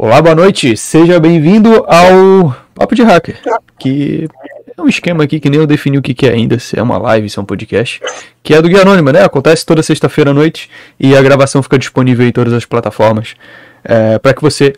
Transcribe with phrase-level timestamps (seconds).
[0.00, 0.76] Olá, boa noite.
[0.76, 3.36] Seja bem-vindo ao Papo de Hacker,
[3.76, 4.28] que
[4.76, 6.96] é um esquema aqui que nem eu defini o que, é ainda, se é uma
[6.98, 8.00] live, se é um podcast,
[8.40, 9.24] que é do Guia Anônima, né?
[9.24, 10.70] Acontece toda sexta-feira à noite
[11.00, 13.34] e a gravação fica disponível em todas as plataformas
[13.82, 14.72] é, para que você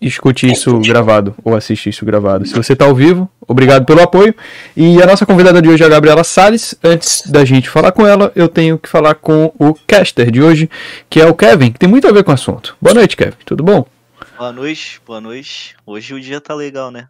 [0.00, 2.46] escute isso gravado ou assiste isso gravado.
[2.46, 4.32] Se você está ao vivo, obrigado pelo apoio.
[4.76, 6.76] E a nossa convidada de hoje é a Gabriela Salles.
[6.84, 10.70] Antes da gente falar com ela, eu tenho que falar com o caster de hoje,
[11.10, 12.76] que é o Kevin, que tem muito a ver com o assunto.
[12.80, 13.34] Boa noite, Kevin.
[13.44, 13.84] Tudo bom?
[14.42, 15.76] Boa noite, boa noite.
[15.86, 17.06] Hoje o dia tá legal, né?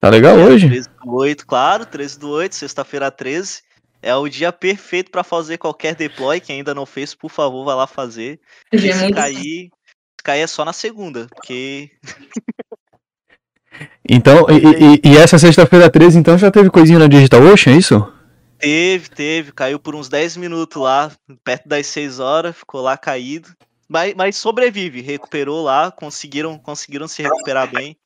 [0.00, 0.68] Tá legal Dia hoje?
[0.68, 3.60] 13 do 8, claro, 13 do 8, sexta-feira 13.
[4.00, 6.38] É o dia perfeito pra fazer qualquer deploy.
[6.38, 8.38] Quem ainda não fez, por favor, vá lá fazer.
[8.72, 11.90] E se cair, se cair é só na segunda, porque
[14.08, 17.78] Então, e, e- e essa sexta-feira 13, então já teve coisinha na Digital Ocean, é
[17.78, 18.12] isso?
[18.60, 21.10] teve, teve, caiu por uns 10 minutos lá,
[21.42, 23.48] perto das 6 horas, ficou lá caído.
[23.90, 27.96] Mas, mas sobrevive, recuperou lá, conseguiram, conseguiram se recuperar bem.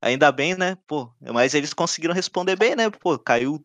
[0.00, 0.78] Ainda bem, né?
[0.86, 2.88] Pô, mas eles conseguiram responder bem, né?
[2.88, 3.60] Pô, caiu,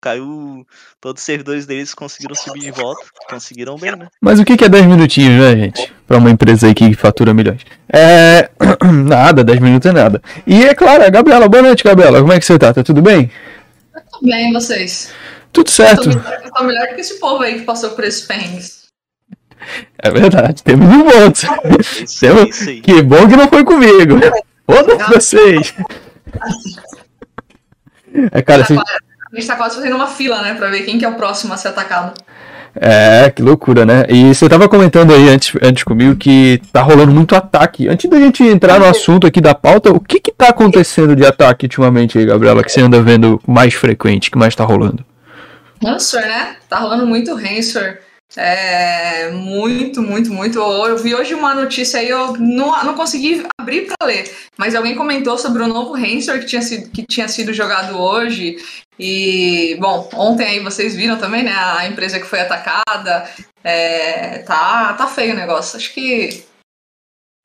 [0.00, 0.66] caiu,
[1.00, 4.08] todos os servidores deles conseguiram subir de volta, conseguiram bem, né?
[4.20, 5.94] Mas o que que é 10 minutinhos, né, gente?
[6.08, 7.60] Pra uma empresa aí que fatura milhões.
[7.88, 8.50] É.
[9.06, 10.20] Nada, 10 minutos é nada.
[10.44, 12.20] E é claro, a Gabriela, boa noite, Gabriela.
[12.20, 12.74] Como é que você tá?
[12.74, 13.30] Tá tudo bem?
[14.10, 15.12] Tudo bem, vocês?
[15.52, 16.08] Tudo Tô certo.
[16.08, 18.81] melhor, eu tô melhor do que esse povo aí que passou por esses perrengues.
[19.98, 21.46] É verdade, temos um ponto.
[21.64, 22.80] É Isso, Temos- isso aí.
[22.80, 24.16] Que bom que não foi comigo.
[24.66, 25.74] Foda vocês.
[28.30, 31.04] É, cara, assim, A gente tá quase fazendo uma fila, né, pra ver quem que
[31.04, 32.12] é o próximo a ser atacado.
[32.74, 34.06] É, que loucura, né?
[34.08, 37.86] E você tava comentando aí antes, antes comigo que tá rolando muito ataque.
[37.86, 41.24] Antes da gente entrar no assunto aqui da pauta, o que que tá acontecendo de
[41.24, 45.04] ataque ultimamente aí, Gabriela, que você anda vendo mais frequente, que mais tá rolando?
[45.84, 46.56] Ransomware, né?
[46.68, 47.98] Tá rolando muito ransomware.
[48.36, 50.58] É, muito, muito, muito.
[50.58, 54.94] Eu vi hoje uma notícia aí, eu não, não consegui abrir para ler, mas alguém
[54.94, 58.56] comentou sobre o novo ransomware que tinha sido, que tinha sido jogado hoje.
[58.98, 61.52] E, bom, ontem aí vocês viram também, né?
[61.54, 63.28] A empresa que foi atacada.
[63.64, 65.76] É, tá, tá feio o negócio.
[65.76, 66.44] Acho que.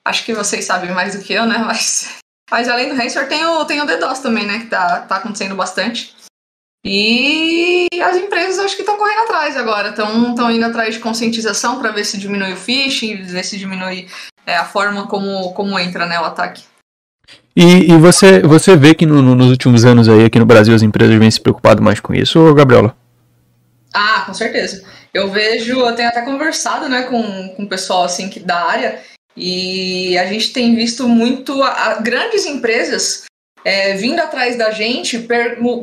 [0.05, 1.57] Acho que vocês sabem mais do que eu, né?
[1.67, 2.17] Mas,
[2.49, 4.59] mas além do ransomware, tem o, tem o DDoS também, né?
[4.59, 6.15] Que tá, tá acontecendo bastante.
[6.85, 11.91] E as empresas acho que estão correndo atrás agora, estão indo atrás de conscientização para
[11.91, 14.07] ver se diminui o phishing, ver se diminui
[14.45, 16.63] é, a forma como, como entra né, o ataque.
[17.55, 20.73] E, e você, você vê que no- no- nos últimos anos aí, aqui no Brasil,
[20.73, 22.95] as empresas vêm se preocupado mais com isso, Gabriela?
[23.93, 24.83] Ah, com certeza.
[25.13, 29.01] Eu vejo, eu tenho até conversado né, com, com o pessoal assim, que, da área,
[29.35, 33.23] e a gente tem visto muito a- a- grandes empresas
[33.63, 35.27] é, vindo atrás da gente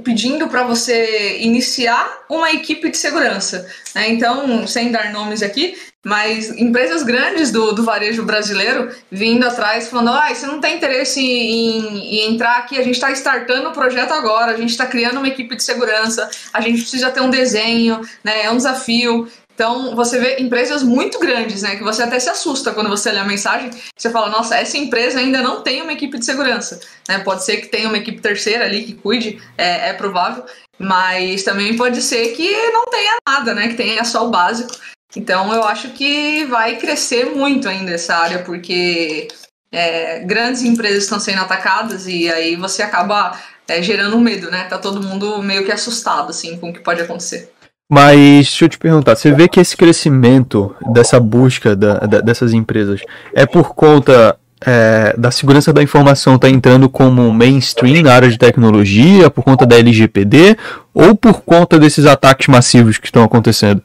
[0.03, 3.69] pedindo para você iniciar uma equipe de segurança.
[3.95, 4.09] né?
[4.11, 10.11] Então, sem dar nomes aqui, mas empresas grandes do, do varejo brasileiro vindo atrás, falando:
[10.11, 12.79] ah, você não tem interesse em, em entrar aqui?
[12.79, 16.29] A gente está startando o projeto agora, a gente está criando uma equipe de segurança,
[16.53, 18.45] a gente precisa ter um desenho, né?
[18.45, 19.27] É um desafio.
[19.55, 21.77] Então, você vê empresas muito grandes, né?
[21.77, 23.71] Que você até se assusta quando você lê a mensagem.
[23.97, 26.81] Você fala, nossa, essa empresa ainda não tem uma equipe de segurança.
[27.09, 27.21] Né?
[27.21, 30.45] Pode ser que tenha uma equipe terceira ali que cuide, é, é provável.
[30.77, 33.69] Mas também pode ser que não tenha nada, né?
[33.69, 34.75] Que tenha só o básico.
[35.17, 39.29] Então, eu acho que vai crescer muito ainda essa área, porque
[39.71, 44.65] é, grandes empresas estão sendo atacadas e aí você acaba é, gerando medo, né?
[44.65, 47.54] Tá todo mundo meio que assustado, assim, com o que pode acontecer.
[47.91, 52.53] Mas deixa eu te perguntar, você vê que esse crescimento dessa busca da- da- dessas
[52.53, 53.01] empresas
[53.35, 54.37] é por conta
[54.67, 59.67] é, da segurança da informação tá entrando como mainstream na área de tecnologia, por conta
[59.67, 60.57] da LGPD,
[60.95, 63.83] ou por conta desses ataques massivos que estão acontecendo?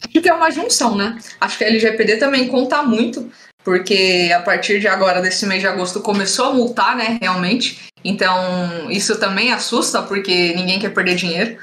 [0.00, 1.18] Acho que é uma junção, né?
[1.40, 3.28] Acho que a LGPD também conta muito,
[3.64, 7.80] porque a partir de agora, desse mês de agosto, começou a multar, né, realmente.
[8.04, 11.56] Então, isso também assusta, porque ninguém quer perder dinheiro.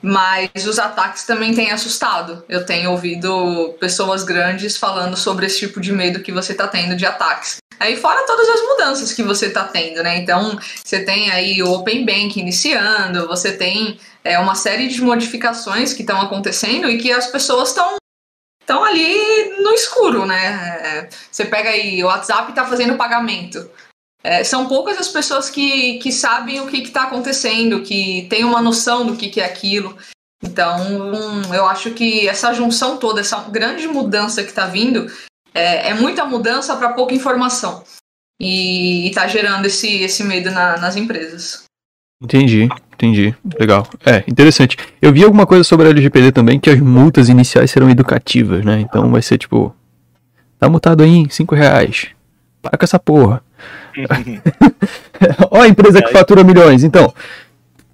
[0.00, 2.44] Mas os ataques também têm assustado.
[2.48, 6.96] Eu tenho ouvido pessoas grandes falando sobre esse tipo de medo que você está tendo
[6.96, 7.58] de ataques.
[7.80, 10.18] Aí fora todas as mudanças que você está tendo, né?
[10.18, 15.92] Então, você tem aí o Open Bank iniciando, você tem é, uma série de modificações
[15.92, 17.96] que estão acontecendo e que as pessoas estão
[18.60, 20.46] estão ali no escuro, né?
[20.82, 23.70] É, Você pega aí, o WhatsApp está fazendo pagamento.
[24.22, 28.60] É, são poucas as pessoas que, que sabem o que está acontecendo, que têm uma
[28.60, 29.96] noção do que, que é aquilo.
[30.42, 30.76] Então,
[31.12, 35.06] hum, eu acho que essa junção toda, essa grande mudança que está vindo,
[35.54, 37.82] é, é muita mudança para pouca informação.
[38.40, 41.64] E está gerando esse, esse medo na- nas empresas.
[42.22, 43.34] Entendi, entendi.
[43.58, 43.86] Legal.
[44.04, 44.76] É, interessante.
[45.00, 48.80] Eu vi alguma coisa sobre a LGPD também, que as multas iniciais serão educativas, né?
[48.80, 49.74] Então vai ser tipo.
[50.58, 52.08] Tá multado aí, 5 reais.
[52.60, 53.42] Para com essa porra.
[55.50, 56.84] Ó a empresa que fatura milhões.
[56.84, 57.12] Então,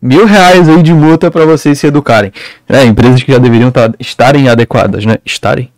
[0.00, 2.32] mil reais aí de multa para vocês se educarem.
[2.68, 5.18] É, empresas que já deveriam tá, estarem adequadas, né?
[5.24, 5.72] Estarem.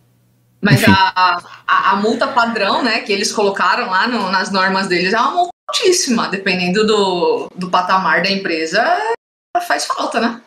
[0.60, 5.12] Mas a, a, a, multa padrão, né, que eles colocaram lá no, nas normas deles
[5.12, 8.82] é uma multa altíssima, dependendo do, do patamar da empresa,
[9.66, 10.40] faz falta, né?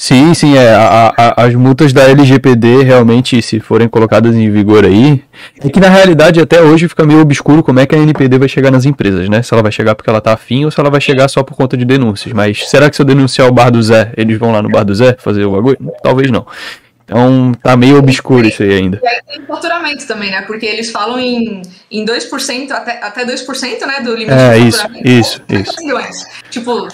[0.00, 0.74] Sim, sim, é.
[0.74, 5.22] A, a, as multas da LGPD realmente, se forem colocadas em vigor aí,
[5.62, 8.48] é que na realidade até hoje fica meio obscuro como é que a NPD vai
[8.48, 9.42] chegar nas empresas, né?
[9.42, 11.54] Se ela vai chegar porque ela tá afim ou se ela vai chegar só por
[11.54, 12.32] conta de denúncias.
[12.32, 14.84] Mas será que se eu denunciar o bar do Zé, eles vão lá no bar
[14.84, 15.76] do Zé fazer o bagulho?
[16.02, 16.46] Talvez não.
[17.04, 18.98] Então tá meio obscuro isso aí ainda.
[19.02, 20.40] E aí tem faturamento também, né?
[20.46, 21.60] Porque eles falam em,
[21.90, 25.06] em 2%, até, até 2% né, do limite é, de faturamento.
[25.06, 25.74] Isso, isso,
[26.08, 26.26] isso.
[26.48, 26.88] Tipo,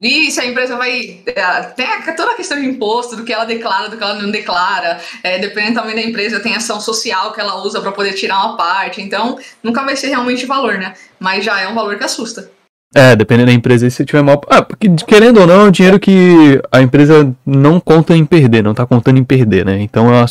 [0.00, 1.20] e se a empresa vai.
[1.26, 1.86] É, tem
[2.16, 5.00] toda a questão de imposto, do que ela declara, do que ela não declara.
[5.22, 8.56] É, dependendo também da empresa, tem ação social que ela usa para poder tirar uma
[8.56, 9.00] parte.
[9.00, 10.94] Então, nunca vai ser realmente valor, né?
[11.18, 12.50] Mas já é um valor que assusta.
[12.94, 14.40] É, dependendo da empresa, se tiver mal.
[14.48, 18.62] Ah, porque querendo ou não, é um dinheiro que a empresa não conta em perder,
[18.62, 19.80] não tá contando em perder, né?
[19.80, 20.24] Então é,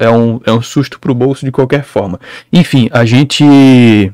[0.00, 2.20] é um, é um susto pro bolso de qualquer forma.
[2.52, 4.12] Enfim, a gente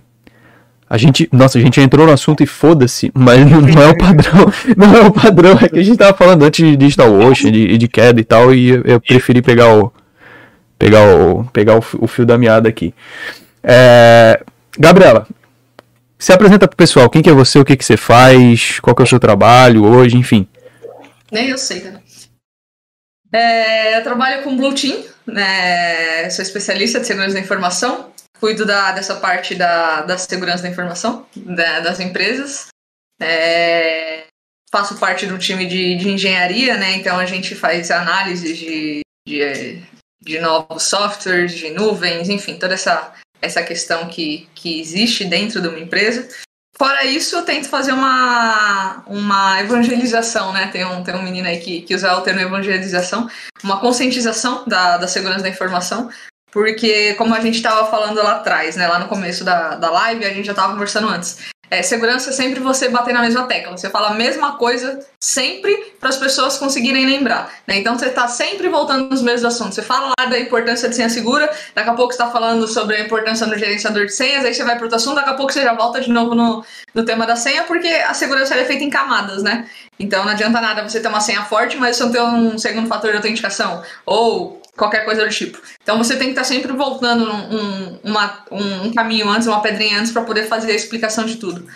[0.93, 4.53] a gente, nossa, a gente entrou no assunto e foda-se, mas não é o padrão.
[4.77, 7.79] Não é o padrão, é que a gente tava falando antes de Digital Ocean, de,
[7.79, 9.91] de queda e tal, e eu, preferi pegar o
[10.79, 12.95] pegar o pegar o, o fio da meada aqui.
[13.63, 14.39] É,
[14.79, 15.27] Gabriela,
[16.19, 19.01] se apresenta pro pessoal, quem que é você, o que que você faz, qual que
[19.01, 20.47] é o seu trabalho hoje, enfim.
[21.31, 22.03] Nem eu sei, cara.
[23.33, 28.13] É, eu trabalho com Blue Team, né, sou especialista de segurança da informação,
[28.43, 32.67] cuido da, dessa parte da, da segurança da informação da, das empresas.
[33.21, 34.25] É,
[34.69, 36.97] faço parte do time de, de engenharia, né?
[36.97, 39.81] Então a gente faz análise de, de,
[40.21, 45.69] de novos softwares, de nuvens, enfim, toda essa, essa questão que, que existe dentro de
[45.69, 46.29] uma empresa.
[46.77, 50.67] Fora isso, eu tento fazer uma, uma evangelização, né?
[50.67, 53.31] Tem um, tem um menino aí que, que usa o termo evangelização,
[53.63, 56.11] uma conscientização da, da segurança da informação,
[56.53, 60.25] porque, como a gente estava falando lá atrás, né, lá no começo da, da live,
[60.25, 61.39] a gente já estava conversando antes.
[61.73, 63.75] É, segurança é sempre você bater na mesma tecla.
[63.75, 67.51] Você fala a mesma coisa sempre para as pessoas conseguirem lembrar.
[67.67, 67.79] Né?
[67.79, 69.77] Então você está sempre voltando nos mesmos assuntos.
[69.77, 73.01] Você fala lá da importância de senha segura, daqui a pouco está falando sobre a
[73.01, 75.63] importância do gerenciador de senhas, aí você vai para outro assunto, daqui a pouco você
[75.63, 76.63] já volta de novo no,
[76.95, 79.67] no tema da senha, porque a segurança é feita em camadas, né?
[79.99, 82.87] Então não adianta nada você ter uma senha forte, mas você não ter um segundo
[82.87, 83.83] fator de autenticação.
[84.05, 85.59] Ou qualquer coisa do tipo.
[85.83, 90.13] Então você tem que estar sempre voltando um, uma, um, caminho antes, uma pedrinha antes,
[90.13, 91.67] para poder fazer a explicação de tudo.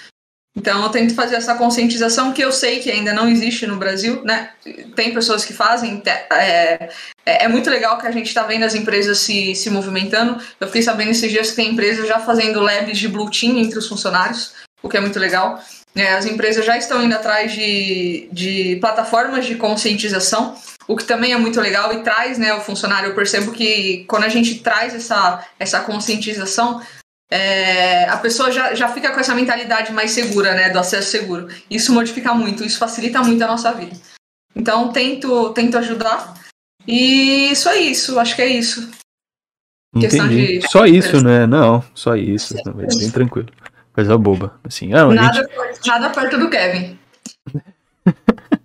[0.57, 4.23] Então eu tento fazer essa conscientização que eu sei que ainda não existe no Brasil,
[4.25, 4.51] né?
[4.95, 6.89] Tem pessoas que fazem, é,
[7.27, 10.43] é, é muito legal que a gente está vendo as empresas se, se movimentando.
[10.59, 13.79] Eu fiquei sabendo esses dias que tem empresas já fazendo labs de Blue Team entre
[13.79, 15.63] os funcionários, o que é muito legal.
[15.95, 20.57] É, as empresas já estão indo atrás de, de plataformas de conscientização
[20.89, 23.11] o que também é muito legal e traz né, o funcionário.
[23.11, 26.81] Eu percebo que quando a gente traz essa, essa conscientização,
[27.31, 31.49] é, a pessoa já, já fica com essa mentalidade mais segura, né, do acesso seguro.
[31.71, 33.97] Isso modifica muito, isso facilita muito a nossa vida.
[34.55, 36.35] Então, tento, tento ajudar.
[36.87, 38.89] E isso é isso, acho que é isso.
[39.95, 40.59] Entendi.
[40.59, 40.69] De...
[40.69, 41.47] Só isso, né?
[41.47, 42.55] Não, só isso.
[42.65, 43.49] Bem tranquilo.
[43.93, 44.61] Coisa boba.
[44.63, 45.87] Assim, ah, nada, gente...
[45.87, 46.99] nada perto do Kevin.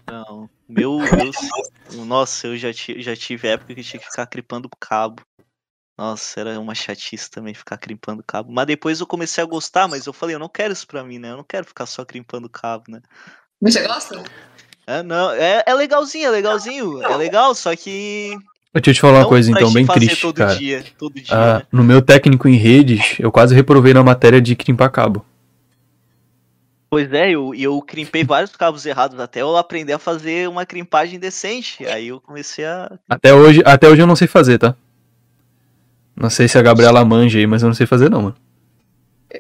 [0.10, 0.50] Não.
[0.71, 1.35] Meu Deus.
[2.07, 5.21] Nossa, eu já, já tive época que tinha que ficar cripando cabo.
[5.97, 8.51] Nossa, era uma chatice também ficar crimpando cabo.
[8.51, 11.19] Mas depois eu comecei a gostar, mas eu falei, eu não quero isso pra mim,
[11.19, 11.31] né?
[11.31, 13.01] Eu não quero ficar só crimpando cabo, né?
[13.61, 14.23] Você gosta?
[14.87, 15.31] É, não.
[15.31, 17.03] É, é legalzinho, é legalzinho.
[17.03, 18.35] É legal, só que.
[18.73, 20.55] Deixa eu te falar uma coisa então, bem triste, todo cara.
[20.55, 21.67] Dia, todo dia, ah, né?
[21.71, 25.25] No meu técnico em redes, eu quase reprovei na matéria de crimpar cabo.
[26.93, 31.17] Pois é, eu, eu crimpei vários cabos errados até eu aprender a fazer uma crimpagem
[31.17, 31.86] decente.
[31.88, 32.91] Aí eu comecei a.
[33.10, 34.75] Até hoje, até hoje eu não sei fazer, tá?
[36.13, 38.36] Não sei se a Gabriela manja aí, mas eu não sei fazer não, mano.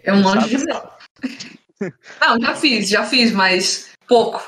[0.01, 0.63] Eu manjo de
[2.21, 4.41] Não, já fiz, já fiz, mas pouco.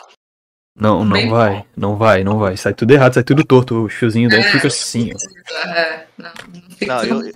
[0.73, 1.67] Não, não Bem vai, pouco.
[1.75, 2.55] não vai, não vai.
[2.55, 3.83] Sai tudo errado, sai tudo torto.
[3.83, 5.11] O fiozinho daí é, fica assim.
[5.13, 5.67] Ó.
[5.67, 7.03] É, não, não fica.
[7.03, 7.33] Não, eu...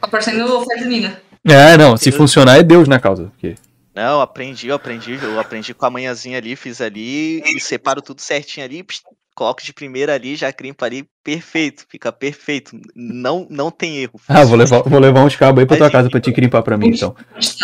[0.00, 1.20] Tá parecendo o Ferdinina.
[1.44, 2.12] É, não, se eu...
[2.12, 3.24] funcionar é Deus na causa.
[3.24, 3.56] Porque...
[3.98, 8.20] Não, aprendi, eu aprendi, eu aprendi com a manhãzinha ali, fiz ali e separo tudo
[8.20, 8.86] certinho ali,
[9.34, 12.80] coloco de primeira ali, já crimpa ali, perfeito, fica perfeito.
[12.94, 14.20] Não, não tem erro.
[14.28, 16.62] Ah, vou levar, vou levar uns cabos aí pra Mas, tua casa pra te crimpar
[16.62, 17.12] pra mim, então.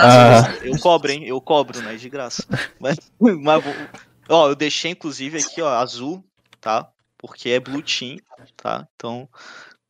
[0.00, 0.52] Ah.
[0.64, 1.24] Eu cobro, hein?
[1.24, 1.94] Eu cobro, né?
[1.94, 2.44] De graça.
[2.80, 2.98] Mas,
[3.40, 3.64] mas
[4.28, 6.24] ó, eu deixei inclusive aqui, ó, azul,
[6.60, 6.88] tá?
[7.16, 8.18] Porque é blue team,
[8.56, 8.88] tá?
[8.96, 9.28] Então,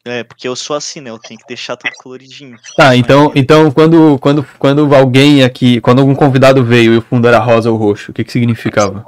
[0.07, 1.11] É, porque eu sou assim, né?
[1.11, 2.59] Eu tenho que deixar tudo coloridinho.
[2.77, 7.27] Tá, então, então quando, quando, quando alguém aqui, quando algum convidado veio e o fundo
[7.27, 9.07] era rosa ou roxo, o que que significava?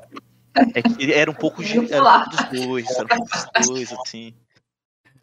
[0.75, 3.69] É que era um pouco, de, era um pouco dos dois, era um pouco dos
[3.69, 4.33] dois, assim.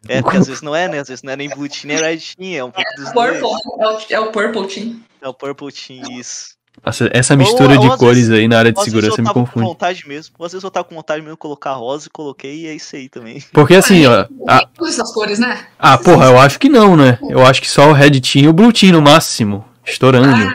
[0.08, 1.00] É, porque às vezes não é, né?
[1.00, 3.40] Às vezes não é nem Blue Team nem Red Team, é um pouco dos dois.
[3.40, 5.00] Purple, é o, é o Purple Team.
[5.20, 6.53] É o Purple Team, isso.
[6.84, 9.24] Nossa, essa mistura Ou- de ou cores vezes- aí na área de segurança eu me
[9.24, 9.66] tava com confunde.
[9.66, 10.34] vontade mesmo.
[10.38, 12.74] Ou às vezes eu tava com vontade mesmo de colocar rosa e coloquei e é
[12.74, 13.42] isso aí também.
[13.52, 14.26] Porque assim, ó.
[14.46, 15.66] a- Tem todas essas cores, né?
[15.78, 17.18] ah, porra, eu acho que não, né?
[17.28, 19.64] Eu acho que só o Red Team e o Blue Team no máximo.
[19.86, 20.50] Estourando.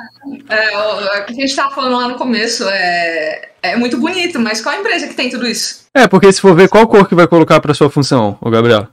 [0.50, 4.40] É, o o que a gente tava falando lá no começo é, é muito bonito,
[4.40, 5.86] mas qual empresa que tem tudo isso?
[5.94, 8.88] É, porque se for ver qual cor que vai colocar pra sua função, ô Gabriel.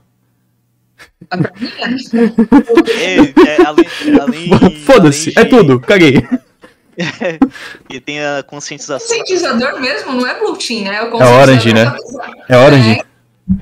[1.31, 1.69] A pra mim,
[2.13, 2.33] né?
[2.99, 3.85] É, é, além.
[4.21, 6.23] além Foda-se, é tudo, caguei.
[7.89, 9.07] E tem a conscientização.
[9.07, 10.95] Conscientizador mesmo não é Blue Team, né?
[10.95, 11.95] É O orange, né?
[12.49, 13.01] É Orange.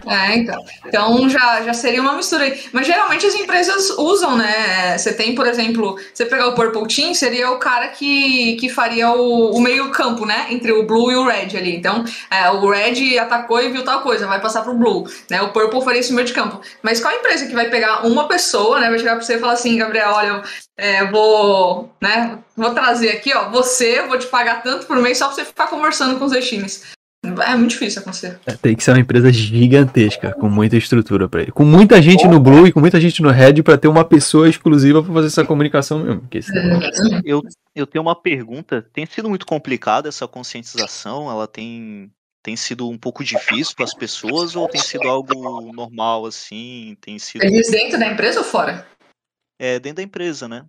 [0.08, 0.66] É, então.
[0.86, 2.60] Então já, já seria uma mistura aí.
[2.72, 4.98] Mas geralmente as empresas usam, né?
[4.98, 9.12] Você tem, por exemplo, você pegar o Purple Team, seria o cara que, que faria
[9.12, 10.48] o, o meio campo, né?
[10.50, 11.76] Entre o Blue e o Red ali.
[11.76, 15.08] Então, é, o Red atacou e viu tal coisa, vai passar pro Blue.
[15.30, 15.42] Né?
[15.44, 16.60] O Purple faria esse meio de campo.
[16.82, 18.90] Mas qual empresa que vai pegar uma pessoa, né?
[18.90, 20.42] Vai chegar pra você e falar assim, Gabriel, olha,
[20.76, 22.40] é, vou, né?
[22.58, 25.68] Vou trazer aqui, ó, você, vou te pagar tanto por mês só pra você ficar
[25.68, 26.96] conversando com os seus times.
[27.42, 28.40] É muito difícil acontecer.
[28.46, 31.52] É, Tem que ser uma empresa gigantesca, com muita estrutura pra ele.
[31.52, 34.48] Com muita gente no Blue e com muita gente no Red pra ter uma pessoa
[34.50, 36.28] exclusiva pra fazer essa comunicação mesmo.
[36.42, 36.80] Senão-
[37.24, 37.42] Eu,
[37.76, 38.86] eu tenho uma pergunta.
[38.94, 41.30] Tem sido muito complicada essa conscientização?
[41.30, 42.10] Ela tem,
[42.44, 46.96] tem sido um pouco difícil para as pessoas ou tem sido algo normal assim?
[47.02, 48.86] Tem sido Eles dentro da empresa ou fora?
[49.60, 50.66] é, dentro da empresa, né?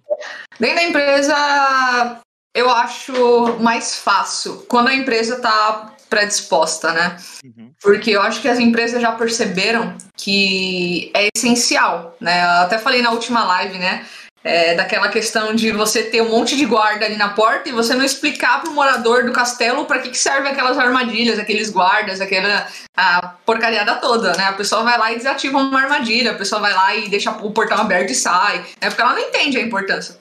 [0.61, 2.21] Dentro da empresa,
[2.57, 7.17] eu acho mais fácil quando a empresa está predisposta, né?
[7.45, 7.71] Uhum.
[7.81, 12.45] Porque eu acho que as empresas já perceberam que é essencial, né?
[12.45, 14.05] Eu até falei na última live, né?
[14.45, 17.95] É, daquela questão de você ter um monte de guarda ali na porta e você
[17.95, 22.65] não explicar pro morador do castelo para que, que serve aquelas armadilhas, aqueles guardas, aquela
[22.97, 24.45] a porcariada toda, né?
[24.45, 27.51] A pessoa vai lá e desativa uma armadilha, a pessoa vai lá e deixa o
[27.51, 28.89] portão aberto e sai, né?
[28.89, 30.17] Porque ela não entende a importância.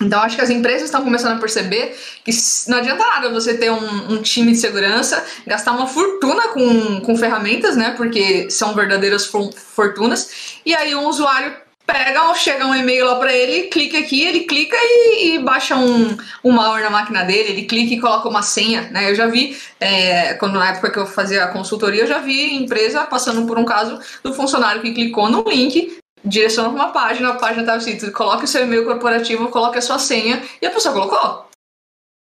[0.00, 2.30] Então, acho que as empresas estão começando a perceber que
[2.68, 7.16] não adianta nada você ter um, um time de segurança, gastar uma fortuna com, com
[7.16, 7.94] ferramentas, né?
[7.96, 10.58] Porque são verdadeiras for- fortunas.
[10.66, 14.76] E aí, um usuário pega, chega um e-mail lá para ele, clica aqui, ele clica
[14.78, 18.82] e, e baixa um, um malware na máquina dele, ele clica e coloca uma senha,
[18.90, 19.10] né?
[19.10, 22.54] Eu já vi, é, quando na época que eu fazia a consultoria, eu já vi
[22.54, 25.96] empresa passando por um caso do funcionário que clicou no link,
[26.26, 29.82] direcionou para uma página, a página estava escrito, coloque o seu e-mail corporativo, coloque a
[29.82, 31.46] sua senha, e a pessoa colocou.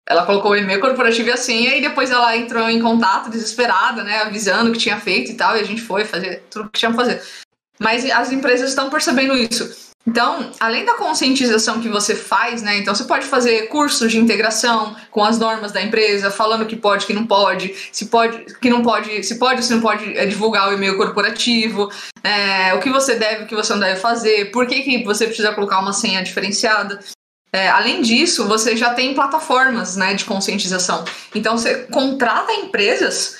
[0.07, 4.03] Ela colocou o e-mail corporativo e a senha, e depois ela entrou em contato, desesperada,
[4.03, 6.69] né, avisando o que tinha feito e tal, e a gente foi fazer tudo o
[6.69, 7.23] que tinha que fazer.
[7.79, 9.92] Mas as empresas estão percebendo isso.
[10.05, 12.77] Então, além da conscientização que você faz, né?
[12.77, 17.05] Então você pode fazer cursos de integração com as normas da empresa, falando que pode,
[17.05, 20.69] que não pode, se pode, que não pode, se pode, se não pode é, divulgar
[20.69, 21.89] o e-mail corporativo,
[22.21, 25.25] é, o que você deve, o que você não deve fazer, por que, que você
[25.25, 26.99] precisa colocar uma senha diferenciada.
[27.53, 31.05] É, além disso, você já tem plataformas né, de conscientização.
[31.33, 33.37] Então você contrata empresas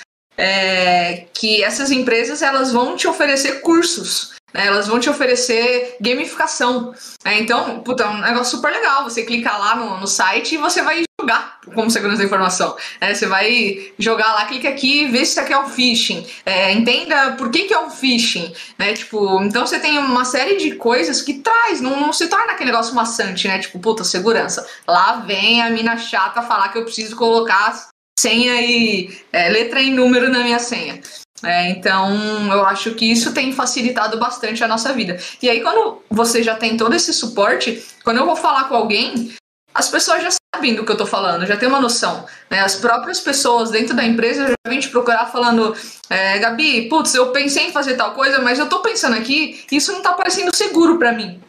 [1.32, 4.33] que essas empresas elas vão te oferecer cursos.
[4.54, 6.94] Né, Elas vão te oferecer gamificação.
[7.24, 9.04] né, Então, puta, é um negócio super legal.
[9.04, 12.76] Você clica lá no, no site e você vai jogar como segurança da informação.
[13.00, 16.26] né, Você vai jogar lá, clica aqui vê se isso aqui é o phishing.
[16.46, 18.54] É, entenda por que, que é o phishing.
[18.78, 18.92] Né?
[18.94, 22.70] Tipo, então você tem uma série de coisas que traz, não, não se torna aquele
[22.70, 23.58] negócio maçante, né?
[23.58, 24.66] Tipo, puta, segurança.
[24.86, 29.90] Lá vem a mina chata falar que eu preciso colocar senha e é, letra e
[29.90, 31.00] número na minha senha.
[31.42, 32.10] É, então,
[32.52, 35.18] eu acho que isso tem facilitado bastante a nossa vida.
[35.42, 39.34] E aí, quando você já tem todo esse suporte, quando eu vou falar com alguém,
[39.74, 42.24] as pessoas já sabem do que eu tô falando, já tem uma noção.
[42.48, 42.60] Né?
[42.60, 45.76] As próprias pessoas dentro da empresa já vêm te procurar falando:
[46.08, 49.92] é, Gabi, putz, eu pensei em fazer tal coisa, mas eu tô pensando aqui, isso
[49.92, 51.42] não tá parecendo seguro para mim.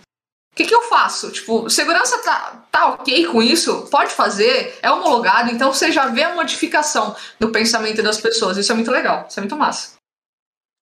[0.56, 1.30] O que, que eu faço?
[1.32, 3.90] Tipo, segurança tá, tá ok com isso?
[3.92, 4.74] Pode fazer?
[4.82, 5.52] É homologado?
[5.52, 8.56] Então você já vê a modificação no pensamento das pessoas.
[8.56, 9.96] Isso é muito legal, isso é muito massa.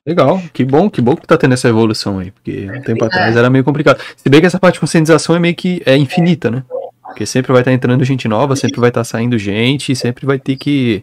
[0.07, 3.35] Legal, que bom, que bom que tá tendo essa evolução aí, porque um tempo atrás
[3.35, 3.99] era meio complicado.
[4.15, 6.63] Se bem que essa parte de conscientização é meio que é infinita, né?
[7.01, 10.55] Porque sempre vai estar entrando gente nova, sempre vai estar saindo gente, sempre vai ter
[10.55, 11.01] que.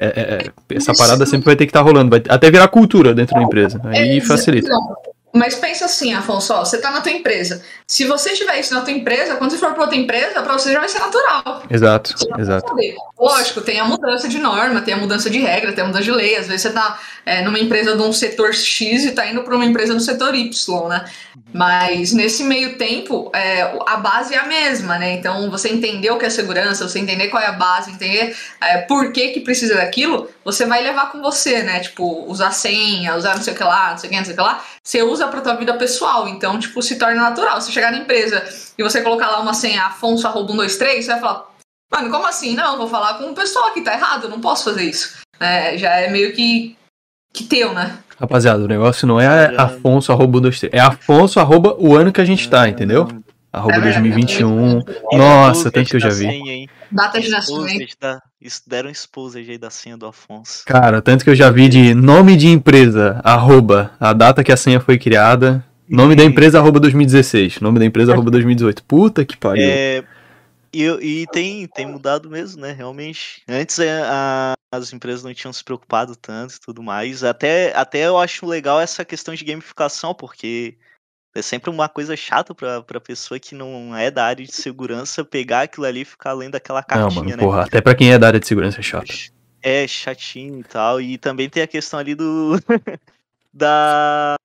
[0.00, 3.14] é, é, é, essa parada sempre vai ter que estar rolando, vai até virar cultura
[3.14, 3.80] dentro da empresa.
[3.84, 4.66] Aí É, facilita.
[4.66, 7.60] então, Mas pensa assim, Afonso, ó, você tá na tua empresa.
[7.88, 10.72] Se você tiver isso na tua empresa, quando você for para outra empresa, para você
[10.72, 11.62] já vai ser natural.
[11.68, 12.72] Exato, exato.
[13.18, 16.12] Lógico, tem a mudança de norma, tem a mudança de regra, tem a mudança de
[16.12, 16.36] lei.
[16.36, 19.56] Às vezes você tá é, numa empresa de um setor X e tá indo para
[19.56, 21.04] uma empresa do setor Y, né?
[21.52, 25.14] Mas nesse meio tempo, é, a base é a mesma, né?
[25.14, 28.78] Então, você entender o que é segurança, você entender qual é a base, entender é,
[28.78, 31.80] por que, que precisa daquilo, você vai levar com você, né?
[31.80, 34.34] Tipo, usar senha, usar não sei o que lá, não sei o que, não sei
[34.34, 34.64] o que lá.
[34.86, 37.58] Você usa pra tua vida pessoal, então, tipo, se torna natural.
[37.60, 38.44] Se chegar na empresa
[38.76, 41.46] e você colocar lá uma senha Afonso arroba 123, você vai falar,
[41.90, 42.54] mano, como assim?
[42.54, 45.16] Não, vou falar com o pessoal aqui, tá errado, não posso fazer isso.
[45.40, 46.76] É, já é meio que,
[47.32, 47.98] que teu, né?
[48.20, 52.24] Rapaziada, o negócio não é Afonso arroba 123, é Afonso arroba o ano que a
[52.24, 53.08] gente tá, entendeu?
[53.54, 54.08] Arroba É verdade.
[54.10, 54.82] 2021.
[55.16, 56.68] Nossa, tanto que eu já vi.
[56.90, 57.30] Data de
[58.00, 60.64] da, isso deram exposed aí da senha do Afonso.
[60.66, 64.56] Cara, tanto que eu já vi de nome de empresa, arroba, a data que a
[64.56, 68.82] senha foi criada, nome da empresa, arroba 2016, nome da empresa, arroba 2018.
[68.84, 69.62] Puta que pariu.
[69.64, 70.02] É,
[70.72, 70.84] e,
[71.22, 72.72] e tem, tem mudado mesmo, né?
[72.72, 73.42] Realmente.
[73.48, 77.22] Antes é, a- as empresas não tinham se preocupado tanto e tudo mais.
[77.22, 80.74] Até, até eu acho legal essa questão de gamificação, porque
[81.34, 85.24] é sempre uma coisa chata pra, pra pessoa que não é da área de segurança
[85.24, 87.42] pegar aquilo ali e ficar lendo aquela Não, cartinha, mano, né?
[87.42, 89.12] porra, até pra quem é da área de segurança é chato.
[89.60, 91.00] É, chatinho e tal.
[91.00, 92.52] E também tem a questão ali do.
[93.52, 94.36] da.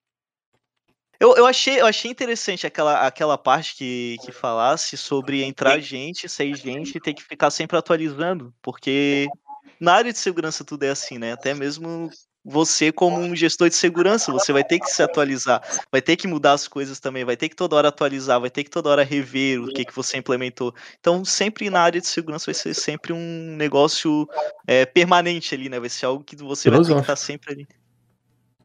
[1.19, 6.29] Eu, eu, achei, eu achei interessante aquela, aquela parte que, que falasse sobre entrar gente,
[6.29, 8.53] sair gente e ter que ficar sempre atualizando.
[8.61, 9.27] Porque
[9.79, 11.33] na área de segurança tudo é assim, né?
[11.33, 12.09] Até mesmo
[12.43, 16.27] você, como um gestor de segurança, você vai ter que se atualizar, vai ter que
[16.27, 19.03] mudar as coisas também, vai ter que toda hora atualizar, vai ter que toda hora
[19.03, 20.73] rever o que, que você implementou.
[20.99, 24.27] Então, sempre na área de segurança vai ser sempre um negócio
[24.65, 25.79] é, permanente ali, né?
[25.79, 27.67] Vai ser algo que você vai ter que estar sempre ali.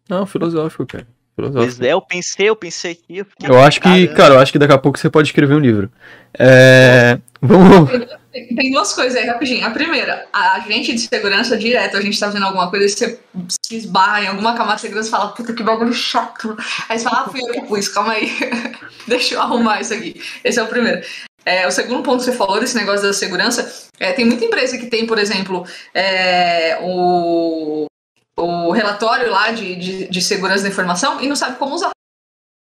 [0.09, 1.07] Não, filosófico, cara.
[1.37, 3.19] Pois é, eu pensei, eu pensei aqui.
[3.19, 4.15] Eu, Eu acho que, caramba.
[4.15, 5.91] cara, eu acho que daqui a pouco você pode escrever um livro.
[6.39, 7.19] É.
[7.41, 7.91] Vamos.
[8.33, 9.65] Tem tem duas coisas aí, rapidinho.
[9.65, 13.21] A primeira, a gente de segurança direto, a gente tá vendo alguma coisa e você
[13.65, 16.57] se esbarra em alguma camada de segurança e fala, puta que bagulho chato.
[16.89, 18.31] Aí você fala, ah, fui eu que pus, calma aí.
[19.07, 20.21] Deixa eu arrumar isso aqui.
[20.43, 21.01] Esse é o primeiro.
[21.47, 24.79] É, o segundo ponto que você falou desse negócio da segurança, é, tem muita empresa
[24.79, 27.87] que tem, por exemplo, é, o,
[28.37, 31.91] o relatório lá de, de, de segurança da informação e não sabe como usar.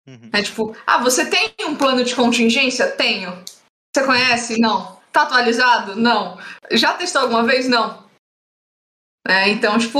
[0.07, 0.29] Uhum.
[0.33, 2.87] É tipo, ah, você tem um plano de contingência?
[2.87, 3.43] Tenho.
[3.95, 4.59] Você conhece?
[4.59, 4.99] Não.
[5.11, 5.95] Tá atualizado?
[5.95, 6.37] Não.
[6.71, 7.67] Já testou alguma vez?
[7.67, 8.03] Não.
[9.27, 9.99] É, então, tipo,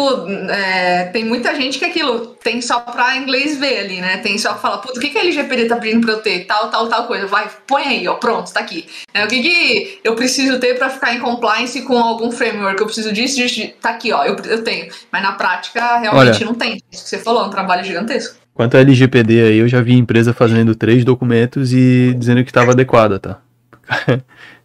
[0.50, 4.18] é, tem muita gente que aquilo tem só pra inglês ver ali, né?
[4.18, 6.46] Tem só pra falar, puta, o que, que a LGPD tá pedindo pra eu ter?
[6.46, 7.28] Tal, tal, tal coisa.
[7.28, 8.88] Vai, põe aí, ó, pronto, tá aqui.
[9.14, 12.80] É, o que, que eu preciso ter pra ficar em compliance com algum framework?
[12.82, 13.74] Eu preciso disso, disso, disso.
[13.80, 14.92] tá aqui, ó, eu, eu tenho.
[15.12, 16.46] Mas na prática, realmente Olha.
[16.46, 16.82] não tem.
[16.92, 18.36] Isso que você falou, é um trabalho gigantesco.
[18.56, 22.72] Quanto a LGPD aí, eu já vi empresa fazendo três documentos e dizendo que estava
[22.72, 23.40] adequada, tá?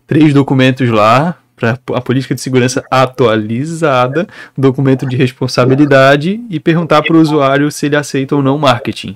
[0.07, 7.17] três documentos lá, para a política de segurança atualizada, documento de responsabilidade e perguntar para
[7.17, 9.15] o usuário se ele aceita ou não marketing.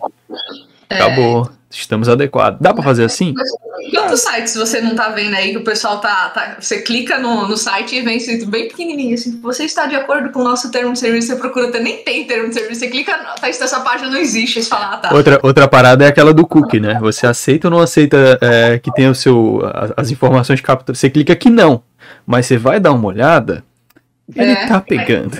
[0.89, 1.51] Acabou.
[1.73, 2.59] Estamos adequados.
[2.61, 3.33] Dá para fazer assim?
[3.95, 6.29] Quantos sites você não tá vendo aí que o pessoal tá.
[6.31, 9.41] tá- você clica no, no site e vem escrito bem pequenininho assim.
[9.41, 11.29] Você está de acordo com o nosso termo de serviço?
[11.29, 12.81] Você procura, nem tem termo de serviço.
[12.81, 14.61] Você clica, tá, essa página não existe.
[14.61, 15.15] Você fala, ah, tá.
[15.15, 16.99] Outra, outra parada é aquela do cookie, né?
[17.01, 20.99] Você aceita ou não aceita é, que tenha o seu, a- as informações capturadas?
[20.99, 21.85] Você clica que não,
[22.27, 23.65] mas você vai dar uma olhada,
[24.35, 24.67] ele É.
[24.67, 25.37] tá pegando.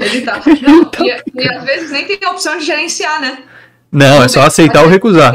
[0.00, 0.40] Ele tá.
[0.62, 3.42] Não, e, e às vezes nem tem a opção de gerenciar, né?
[3.90, 5.34] Não, é só aceitar ou recusar.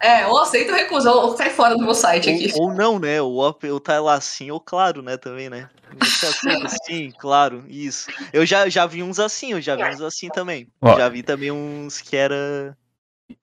[0.00, 2.50] É, ou aceita ou recusa, ou sai fora do meu site aqui.
[2.56, 3.22] Ou, ou não, né?
[3.22, 5.16] Ou, ou tá lá assim, ou claro, né?
[5.16, 5.68] Também, né?
[6.00, 8.08] Aceita sim, claro, isso.
[8.32, 10.66] Eu já, já vi uns assim, eu já vi uns assim também.
[10.80, 10.96] Ó.
[10.96, 12.76] Já vi também uns que era.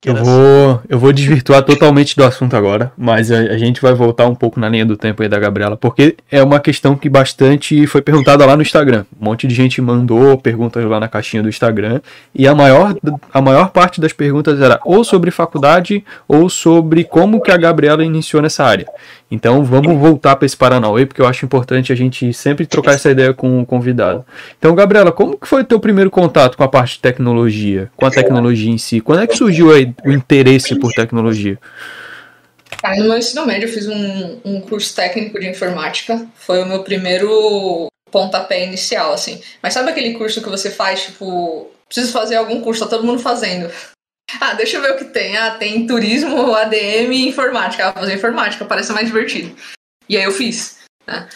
[0.05, 4.27] Eu vou, eu vou desvirtuar totalmente do assunto agora, mas a, a gente vai voltar
[4.27, 7.85] um pouco na linha do tempo aí da Gabriela, porque é uma questão que bastante
[7.87, 9.05] foi perguntada lá no Instagram.
[9.19, 12.01] Um monte de gente mandou perguntas lá na caixinha do Instagram,
[12.33, 12.95] e a maior,
[13.33, 18.03] a maior parte das perguntas era ou sobre faculdade ou sobre como que a Gabriela
[18.03, 18.85] iniciou nessa área.
[19.31, 23.11] Então vamos voltar para esse Paranauê, porque eu acho importante a gente sempre trocar essa
[23.11, 24.25] ideia com o convidado.
[24.57, 28.05] Então, Gabriela, como que foi o teu primeiro contato com a parte de tecnologia, com
[28.05, 28.99] a tecnologia em si?
[28.99, 31.59] Quando é que surgiu aí o interesse por tecnologia?
[32.97, 36.25] No meu ensino médio eu fiz um, um curso técnico de informática.
[36.35, 39.41] Foi o meu primeiro pontapé inicial, assim.
[39.61, 43.21] Mas sabe aquele curso que você faz, tipo, preciso fazer algum curso, tá todo mundo
[43.21, 43.69] fazendo.
[44.39, 45.35] Ah, deixa eu ver o que tem.
[45.35, 47.87] Ah, tem turismo, ADM e informática.
[47.87, 49.55] Ah, fazer informática, parece mais divertido.
[50.07, 50.77] E aí eu fiz.
[51.07, 51.27] Né?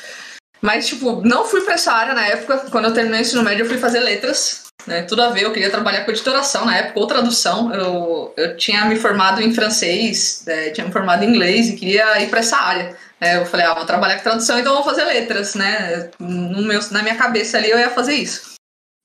[0.62, 2.70] Mas, tipo, não fui pra essa área na época.
[2.70, 4.63] Quando eu terminei o ensino médio, eu fui fazer letras.
[4.86, 5.04] Né?
[5.04, 7.74] Tudo a ver, eu queria trabalhar com editoração na época, ou tradução.
[7.74, 10.72] Eu, eu tinha me formado em francês, né?
[10.72, 12.96] tinha me formado em inglês e queria ir para essa área.
[13.20, 16.10] É, eu falei, ah, vou trabalhar com tradução, então vou fazer letras, né?
[16.20, 18.54] No meu, na minha cabeça ali eu ia fazer isso.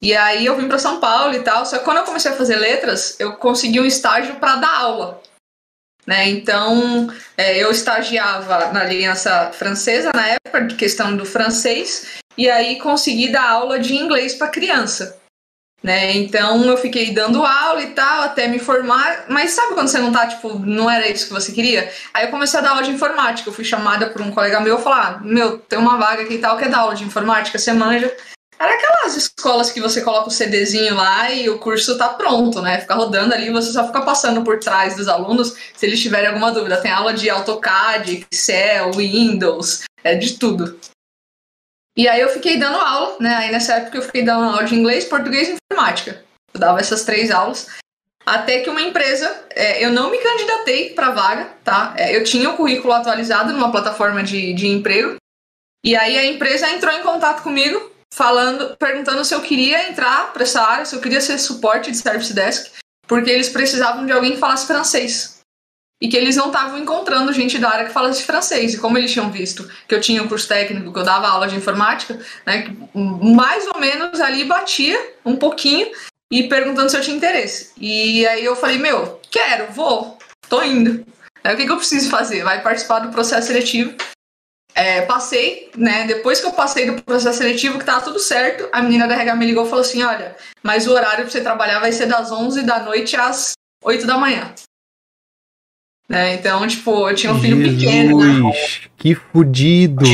[0.02, 2.36] E aí eu vim para São Paulo e tal, só que quando eu comecei a
[2.36, 5.20] fazer letras, eu consegui um estágio para dar aula.
[6.06, 6.28] Né?
[6.30, 12.78] Então, é, eu estagiava na Aliança Francesa na época, de questão do francês, e aí
[12.78, 15.17] consegui dar aula de inglês para criança.
[15.80, 16.16] Né?
[16.16, 20.10] Então eu fiquei dando aula e tal, até me formar, mas sabe quando você não
[20.10, 21.88] tá, tipo, não era isso que você queria?
[22.12, 24.80] Aí eu comecei a dar aula de informática, eu fui chamada por um colega meu,
[24.80, 27.72] falar, ah, meu, tem uma vaga aqui e tal, quer dar aula de informática, você
[27.72, 28.12] manja?
[28.58, 32.80] Era aquelas escolas que você coloca o CDzinho lá e o curso tá pronto, né?
[32.80, 36.50] Fica rodando ali, você só fica passando por trás dos alunos se eles tiverem alguma
[36.50, 36.80] dúvida.
[36.80, 40.76] Tem aula de AutoCAD, Excel, Windows, é de tudo.
[41.98, 43.34] E aí eu fiquei dando aula, né?
[43.34, 46.24] Aí nessa época eu fiquei dando aula de inglês, português e informática.
[46.54, 47.66] Eu dava essas três aulas.
[48.24, 51.94] Até que uma empresa, é, eu não me candidatei para vaga, tá?
[51.96, 55.16] É, eu tinha o currículo atualizado numa plataforma de, de emprego.
[55.84, 60.44] E aí a empresa entrou em contato comigo, falando, perguntando se eu queria entrar para
[60.44, 62.70] essa área, se eu queria ser suporte de service desk,
[63.08, 65.37] porque eles precisavam de alguém que falasse francês
[66.00, 68.74] e que eles não estavam encontrando gente da área que falasse francês.
[68.74, 71.48] E como eles tinham visto que eu tinha um curso técnico, que eu dava aula
[71.48, 75.90] de informática, né, mais ou menos ali batia um pouquinho
[76.30, 77.72] e perguntando se eu tinha interesse.
[77.76, 81.04] E aí eu falei, meu, quero, vou, tô indo.
[81.42, 82.44] Aí, o que, que eu preciso fazer?
[82.44, 83.94] Vai participar do processo seletivo.
[84.74, 86.04] É, passei, né?
[86.06, 89.34] Depois que eu passei do processo seletivo, que tava tudo certo, a menina da RH
[89.34, 92.30] me ligou e falou assim: olha, mas o horário pra você trabalhar vai ser das
[92.30, 94.54] 11 da noite às 8 da manhã.
[96.08, 96.34] Né?
[96.34, 98.18] Então, tipo, eu tinha um filho Jesus, pequeno.
[98.18, 98.52] Né?
[98.96, 100.04] Que fudido!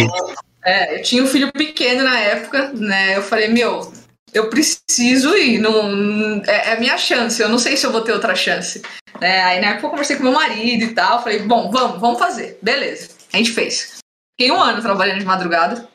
[0.64, 3.16] É, eu tinha um filho pequeno na época, né?
[3.16, 3.92] Eu falei, meu,
[4.32, 8.00] eu preciso ir, não, é, é a minha chance, eu não sei se eu vou
[8.00, 8.82] ter outra chance.
[9.20, 12.18] É, aí na época eu conversei com meu marido e tal, falei, bom, vamos, vamos
[12.18, 13.10] fazer, beleza.
[13.32, 13.98] A gente fez.
[14.38, 15.88] Fiquei um ano trabalhando de madrugada.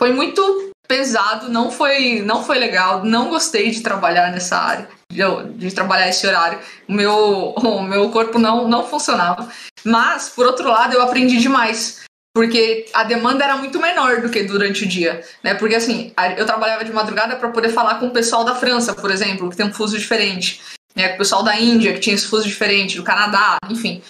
[0.00, 5.22] Foi muito pesado, não foi, não foi legal, não gostei de trabalhar nessa área, de,
[5.54, 6.58] de, trabalhar esse horário.
[6.88, 9.48] O meu, o meu corpo não, não funcionava.
[9.84, 12.02] Mas, por outro lado, eu aprendi demais.
[12.34, 15.52] Porque a demanda era muito menor do que durante o dia, né?
[15.52, 19.10] Porque assim, eu trabalhava de madrugada para poder falar com o pessoal da França, por
[19.10, 20.62] exemplo, que tem um fuso diferente,
[20.96, 21.08] né?
[21.08, 24.02] Com o pessoal da Índia, que tinha esse fuso diferente, do Canadá, enfim.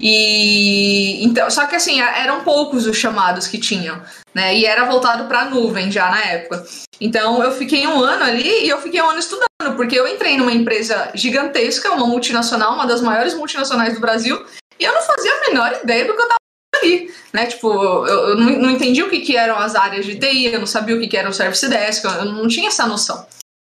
[0.00, 4.02] E então, só que assim, eram poucos os chamados que tinham,
[4.34, 4.54] né?
[4.54, 6.66] E era voltado para nuvem já na época.
[7.00, 10.36] Então eu fiquei um ano ali e eu fiquei um ano estudando, porque eu entrei
[10.36, 14.44] numa empresa gigantesca, uma multinacional, uma das maiores multinacionais do Brasil,
[14.78, 16.36] e eu não fazia a menor ideia do que eu tava
[16.82, 17.46] ali, né?
[17.46, 17.72] Tipo,
[18.06, 20.66] eu, eu não, não entendi o que, que eram as áreas de TI, eu não
[20.66, 23.26] sabia o que, que era o service desk, eu não tinha essa noção.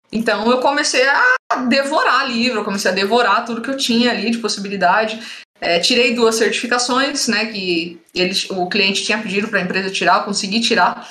[0.09, 4.29] Então eu comecei a devorar livro, eu comecei a devorar tudo que eu tinha ali
[4.29, 5.19] de possibilidade.
[5.65, 10.17] É, tirei duas certificações, né, que eles, o cliente tinha pedido para a empresa tirar,
[10.17, 11.09] eu consegui tirar.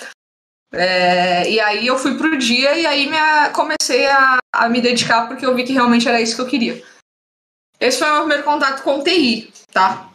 [0.74, 5.26] É, e aí eu fui pro dia e aí minha, comecei a, a, me dedicar
[5.26, 6.82] porque eu vi que realmente era isso que eu queria.
[7.80, 10.10] Esse foi o meu primeiro contato com TI, tá?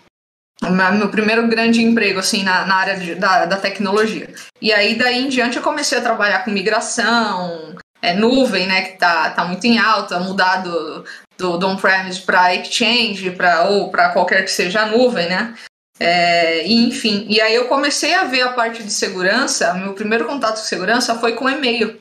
[0.97, 4.33] Meu primeiro grande emprego, assim, na, na área de, da, da tecnologia.
[4.61, 8.97] E aí, daí em diante, eu comecei a trabalhar com migração, é, nuvem, né, que
[8.97, 10.63] tá, tá muito em alta, mudar
[11.37, 15.55] do, do, on-premise para Exchange, pra, ou para qualquer que seja a nuvem, né?
[15.99, 20.57] É, enfim, e aí eu comecei a ver a parte de segurança, meu primeiro contato
[20.57, 21.99] com segurança foi com e-mail,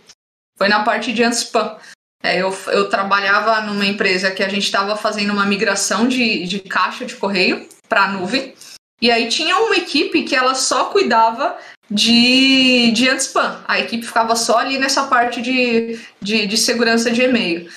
[0.58, 1.76] foi na parte de anti-spam.
[2.22, 6.60] É, eu, eu trabalhava numa empresa que a gente estava fazendo uma migração de, de
[6.60, 8.54] caixa de correio para nuvem,
[9.00, 11.56] e aí tinha uma equipe que ela só cuidava
[11.90, 13.62] de, de anti-spam.
[13.66, 17.70] A equipe ficava só ali nessa parte de, de, de segurança de e-mail.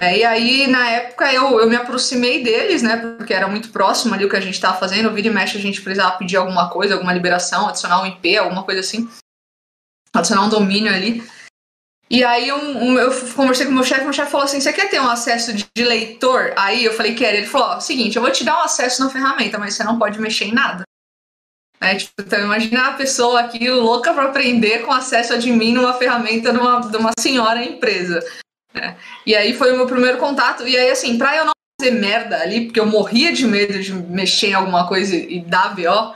[0.00, 2.96] É, e aí, na época, eu, eu me aproximei deles, né?
[2.96, 5.12] Porque era muito próximo ali o que a gente estava fazendo.
[5.12, 8.62] Vira e mexe, a gente precisava pedir alguma coisa, alguma liberação, adicionar um IP, alguma
[8.62, 9.08] coisa assim.
[10.12, 11.22] Adicionar um domínio ali.
[12.08, 14.72] E aí um, um, eu conversei com o meu chefe, meu chefe falou assim: você
[14.72, 16.52] quer ter um acesso de, de leitor?
[16.56, 17.36] Aí eu falei, quero.
[17.38, 19.98] Ele falou: ó, seguinte, eu vou te dar um acesso na ferramenta, mas você não
[19.98, 20.84] pode mexer em nada.
[21.80, 25.92] É, tipo, então imagina a pessoa aqui louca para aprender com acesso a admin numa
[25.92, 28.20] ferramenta de uma, de uma senhora empresa.
[28.76, 28.94] É.
[29.24, 30.66] E aí foi o meu primeiro contato.
[30.66, 33.92] E aí, assim, pra eu não fazer merda ali, porque eu morria de medo de
[33.92, 36.14] mexer em alguma coisa e dar BO,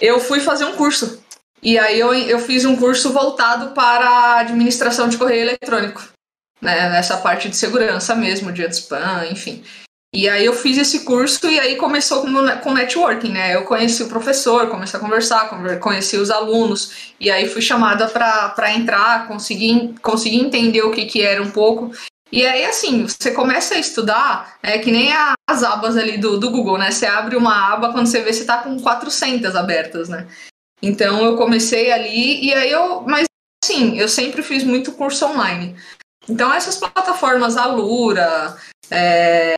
[0.00, 1.22] eu fui fazer um curso.
[1.62, 6.08] E aí eu, eu fiz um curso voltado para administração de correio eletrônico.
[6.60, 9.64] Né, nessa parte de segurança mesmo, de spam, enfim.
[10.12, 13.54] E aí eu fiz esse curso e aí começou com, com networking, né?
[13.54, 18.72] Eu conheci o professor, comecei a conversar, conheci os alunos, e aí fui chamada para
[18.72, 21.92] entrar, consegui, consegui entender o que, que era um pouco.
[22.32, 25.12] E aí, assim, você começa a estudar, é que nem
[25.48, 26.90] as abas ali do, do Google, né?
[26.90, 30.26] Você abre uma aba quando você vê você tá com 400 abertas, né?
[30.82, 33.26] Então eu comecei ali e aí eu, mas
[33.64, 35.76] sim, eu sempre fiz muito curso online.
[36.28, 38.56] Então essas plataformas, Alura,
[38.90, 39.54] é,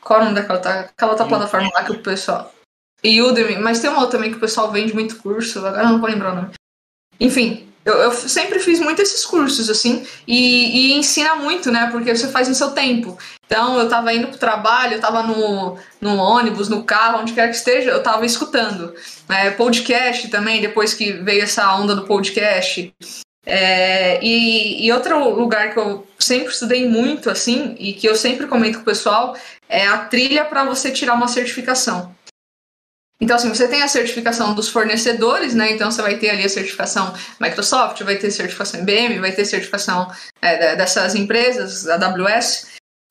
[0.00, 2.52] qual é o nome daquela aquela outra plataforma lá que o pessoal.
[3.04, 6.00] Udemy, mas tem uma outra também que o pessoal vende muito curso, agora eu não
[6.00, 6.50] vou lembrar o nome.
[7.20, 11.88] Enfim, eu, eu sempre fiz muito esses cursos, assim, e, e, ensina muito, né?
[11.90, 13.16] Porque você faz no seu tempo.
[13.46, 17.48] Então, eu tava indo pro trabalho, eu tava no, no ônibus, no carro, onde quer
[17.48, 18.94] que esteja, eu tava escutando.
[19.28, 22.92] É, podcast também, depois que veio essa onda do podcast.
[23.50, 28.46] É, e, e, outro lugar que eu sempre estudei muito, assim, e que eu sempre
[28.46, 29.34] comento com o pessoal,
[29.66, 32.14] é a trilha para você tirar uma certificação.
[33.18, 35.72] Então, assim, você tem a certificação dos fornecedores, né?
[35.72, 40.12] Então, você vai ter ali a certificação Microsoft, vai ter certificação IBM, vai ter certificação
[40.42, 42.66] é, dessas empresas, AWS.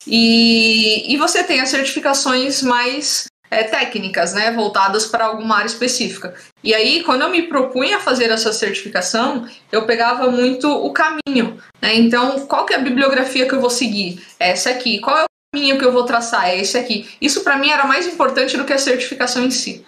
[0.06, 4.52] E, e você tem as certificações mais é, técnicas, né?
[4.52, 6.34] Voltadas para alguma área específica.
[6.64, 11.96] E aí, quando eu me propunha fazer essa certificação, eu pegava muito o caminho, né?
[11.96, 14.26] Então, qual que é a bibliografia que eu vou seguir?
[14.40, 15.00] Essa aqui.
[15.00, 16.50] Qual é o caminho que eu vou traçar?
[16.50, 17.10] É esse aqui.
[17.22, 19.86] Isso, para mim, era mais importante do que a certificação em si.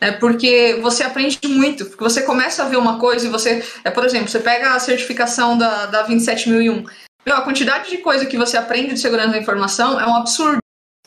[0.00, 3.90] É porque você aprende muito, porque você começa a ver uma coisa e você, é,
[3.90, 6.84] por exemplo, você pega a certificação da, da 27001.
[7.24, 10.58] Meu, a quantidade de coisa que você aprende de segurança da informação é um absurdo.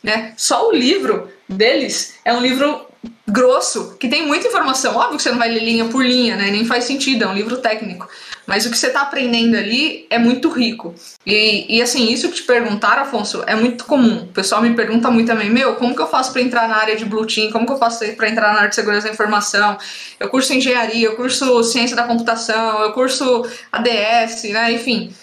[0.02, 0.34] Né?
[0.38, 2.88] Só o livro deles é um livro
[3.28, 4.96] grosso, que tem muita informação.
[4.96, 6.52] Óbvio que você não vai ler linha por linha, né?
[6.52, 8.08] Nem faz sentido, é um livro técnico.
[8.46, 10.94] Mas o que você está aprendendo ali é muito rico.
[11.26, 14.24] E, e assim, isso que te perguntaram, Afonso, é muito comum.
[14.24, 16.96] O pessoal me pergunta muito também, meu, como que eu faço para entrar na área
[16.96, 17.52] de Blue Team?
[17.52, 19.78] Como que eu faço para entrar na área de segurança da informação?
[20.20, 24.72] Eu curso engenharia, eu curso ciência da computação, eu curso ADS, né?
[24.72, 25.14] Enfim.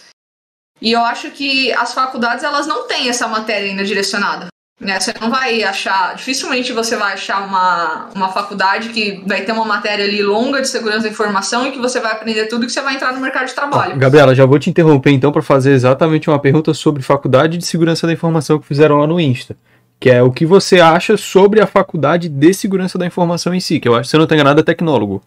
[0.80, 4.51] E eu acho que as faculdades, elas não têm essa matéria ainda direcionada.
[4.82, 4.98] Né?
[4.98, 9.64] Você não vai achar, dificilmente você vai achar uma, uma faculdade que vai ter uma
[9.64, 12.80] matéria ali longa de segurança da informação e que você vai aprender tudo que você
[12.80, 13.96] vai entrar no mercado de trabalho.
[13.96, 18.08] Gabriela, já vou te interromper então para fazer exatamente uma pergunta sobre faculdade de segurança
[18.08, 19.56] da informação que fizeram lá no Insta.
[20.00, 23.78] Que é o que você acha sobre a faculdade de segurança da informação em si,
[23.78, 25.22] que eu acho que você não tem nada tecnólogo,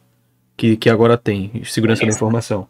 [0.58, 2.08] que, que agora tem, segurança é.
[2.08, 2.68] da informação.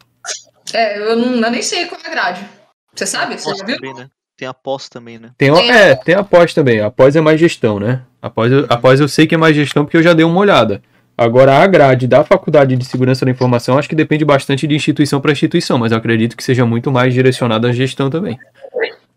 [0.72, 2.46] É, eu, não, eu nem sei como é grade.
[2.94, 3.40] Você sabe?
[3.40, 3.76] Você já viu?
[3.78, 4.08] Também, né?
[4.38, 5.32] Tem após também, né?
[5.38, 6.82] Tem, tem é, tem após também.
[6.82, 8.02] Após é mais gestão, né?
[8.22, 10.82] Após eu, após eu sei que é mais gestão porque eu já dei uma olhada.
[11.18, 15.22] Agora, a grade da Faculdade de Segurança da Informação acho que depende bastante de instituição
[15.22, 18.38] para instituição, mas eu acredito que seja muito mais direcionada à gestão também.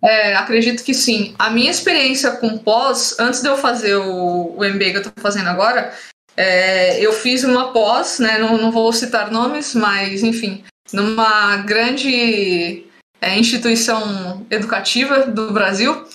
[0.01, 1.35] É, acredito que sim.
[1.37, 5.13] A minha experiência com pós, antes de eu fazer o, o MBA que eu estou
[5.21, 5.93] fazendo agora,
[6.37, 8.39] é, eu fiz uma pós, né?
[8.39, 12.85] Não, não vou citar nomes, mas enfim, numa grande
[13.21, 16.07] é, instituição educativa do Brasil.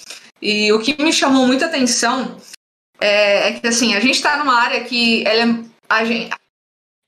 [0.41, 2.37] E o que me chamou muita atenção
[2.99, 6.29] é, é que assim, a gente está numa área que ela é, gente,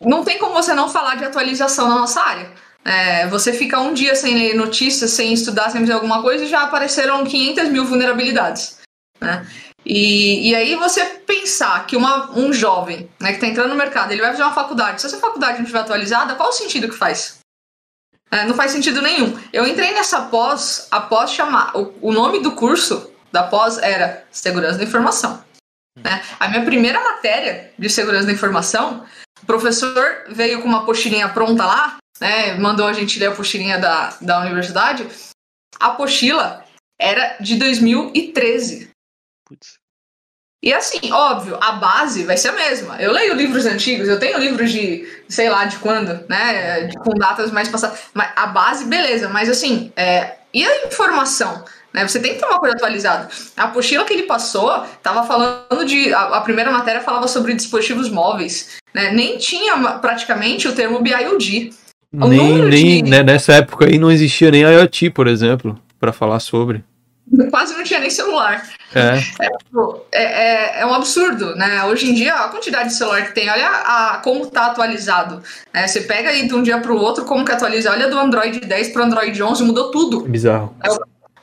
[0.01, 2.51] não tem como você não falar de atualização na nossa área.
[2.83, 6.47] É, você fica um dia sem ler notícias, sem estudar, sem fazer alguma coisa e
[6.47, 8.77] já apareceram 500 mil vulnerabilidades.
[9.19, 9.45] Né?
[9.83, 14.11] E, e aí você pensar que uma, um jovem né, que está entrando no mercado,
[14.11, 16.95] ele vai fazer uma faculdade, se essa faculdade não estiver atualizada, qual o sentido que
[16.95, 17.34] faz?
[18.31, 19.39] É, não faz sentido nenhum.
[19.53, 21.75] Eu entrei nessa pós, após chamar.
[21.77, 25.43] O, o nome do curso da pós era Segurança da Informação.
[25.97, 26.21] Né?
[26.39, 29.05] A minha primeira matéria de segurança da informação,
[29.41, 32.55] o professor veio com uma apostilinha pronta lá, né?
[32.55, 35.07] mandou a gente ler a apostilinha da, da universidade.
[35.79, 36.65] A apostila
[36.99, 38.89] era de 2013.
[39.45, 39.75] Putz.
[40.63, 42.99] E assim, óbvio, a base vai ser a mesma.
[42.99, 46.85] Eu leio livros antigos, eu tenho livros de, sei lá, de quando, né?
[46.85, 47.99] De, com datas mais passadas.
[48.13, 51.63] Mas a base, beleza, mas assim, é, e a informação?
[51.93, 52.07] Né?
[52.07, 53.29] Você tem que ter uma coisa atualizada.
[53.55, 56.13] A apostila que ele passou estava falando de.
[56.13, 58.77] A, a, primeira matéria falava sobre dispositivos móveis.
[58.93, 59.11] Né?
[59.11, 61.69] Nem tinha praticamente o termo BIOD.
[62.13, 63.09] O nem, nem de...
[63.09, 66.83] né, nessa época aí não existia nem IoT, por exemplo, para falar sobre.
[67.49, 68.67] Quase não tinha nem celular.
[68.93, 69.15] É.
[70.11, 71.83] É, é, é, é, um absurdo, né?
[71.85, 75.43] Hoje em dia, a quantidade de celular que tem, olha a, como tá atualizado.
[75.73, 75.85] Né?
[75.85, 77.91] Você pega aí de um dia para o outro, como que atualiza.
[77.91, 80.21] Olha do Android 10 para Android 11, mudou tudo.
[80.21, 80.73] Bizarro.
[80.83, 80.89] É,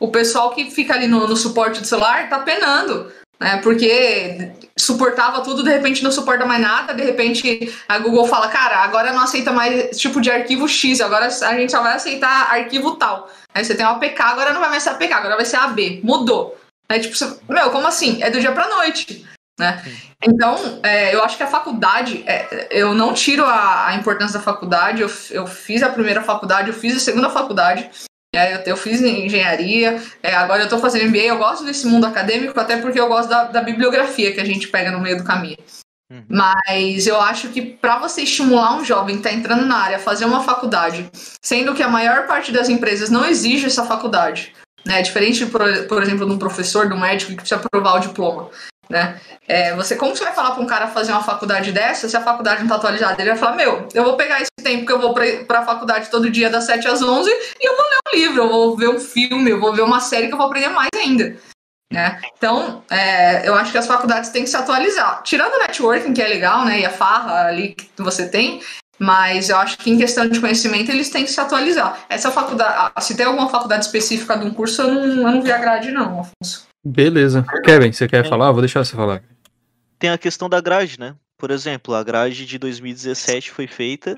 [0.01, 3.12] o, pessoal que fica ali no, no suporte do celular tá penando.
[3.38, 8.47] Né, porque suportava tudo, de repente não suporta mais nada, de repente a Google fala,
[8.47, 12.53] cara, agora não aceita mais tipo de arquivo X, agora a gente só vai aceitar
[12.53, 13.29] arquivo tal.
[13.55, 16.01] Aí você tem uma APK, agora não vai mais ser APK, agora vai ser AB.
[16.03, 16.59] Mudou.
[16.88, 17.17] É tipo,
[17.49, 18.23] meu, como assim?
[18.23, 19.27] É do dia pra noite.
[19.59, 19.83] Né?
[20.23, 24.45] Então, é, eu acho que a faculdade, é, eu não tiro a, a, importância da
[24.45, 27.91] faculdade, eu, eu fiz a primeira faculdade, eu fiz a segunda faculdade,
[28.35, 32.07] é, eu, eu, fiz engenharia, é, agora eu estou fazendo MBA, eu gosto desse mundo
[32.07, 35.25] acadêmico, até porque eu gosto da, da bibliografia que a gente pega no meio do
[35.25, 35.59] caminho.
[36.12, 36.25] Uhum.
[36.29, 40.01] Mas eu acho que para você estimular um jovem que está entrando na área a
[40.01, 44.53] fazer uma faculdade, sendo que a maior parte das empresas não exige essa faculdade,
[44.85, 45.01] né?
[45.01, 48.51] Diferente, por, por exemplo, de um professor, de um médico que precisa provar o diploma
[48.92, 49.18] né?
[49.48, 52.20] É, você, como você vai falar para um cara fazer uma faculdade dessa se a
[52.20, 53.20] faculdade não está atualizada?
[53.20, 56.11] Ele vai falar: Meu, eu vou pegar esse tempo que eu vou para a faculdade
[56.11, 58.88] todo dia das 7 às 11 e eu vou ler um livro, eu vou ver
[58.88, 61.37] um filme, eu vou ver uma série que eu vou aprender mais ainda.
[61.92, 62.20] Né?
[62.37, 65.22] Então, é, eu acho que as faculdades têm que se atualizar.
[65.22, 66.81] Tirando o networking, que é legal, né?
[66.81, 68.61] E a farra ali que você tem,
[68.98, 71.98] mas eu acho que em questão de conhecimento eles têm que se atualizar.
[72.09, 75.52] Essa faculdade, se tem alguma faculdade específica de um curso, eu não, eu não vi
[75.52, 76.66] a grade, não, Afonso.
[76.85, 77.44] Beleza.
[77.64, 78.28] Kevin, você quer é.
[78.28, 78.50] falar?
[78.52, 79.22] Vou deixar você falar.
[79.98, 81.14] Tem a questão da grade, né?
[81.38, 84.14] Por exemplo, a grade de 2017 foi feita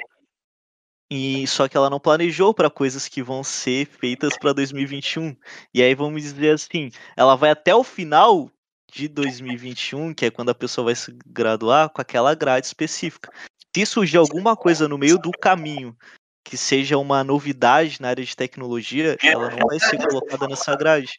[1.10, 5.36] e só que ela não planejou para coisas que vão ser feitas para 2021.
[5.72, 8.50] E aí vamos dizer assim, ela vai até o final
[8.90, 13.32] de 2021, que é quando a pessoa vai se graduar, com aquela grade específica.
[13.74, 15.96] Se surgir alguma coisa no meio do caminho
[16.44, 21.18] que seja uma novidade na área de tecnologia, ela não vai ser colocada nessa grade.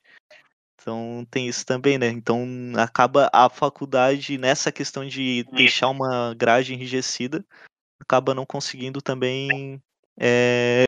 [0.79, 2.07] Então tem isso também, né?
[2.09, 2.45] Então
[2.77, 7.43] acaba a faculdade nessa questão de deixar uma grade enrijecida,
[8.07, 9.81] acaba não conseguindo também,
[10.19, 10.85] é,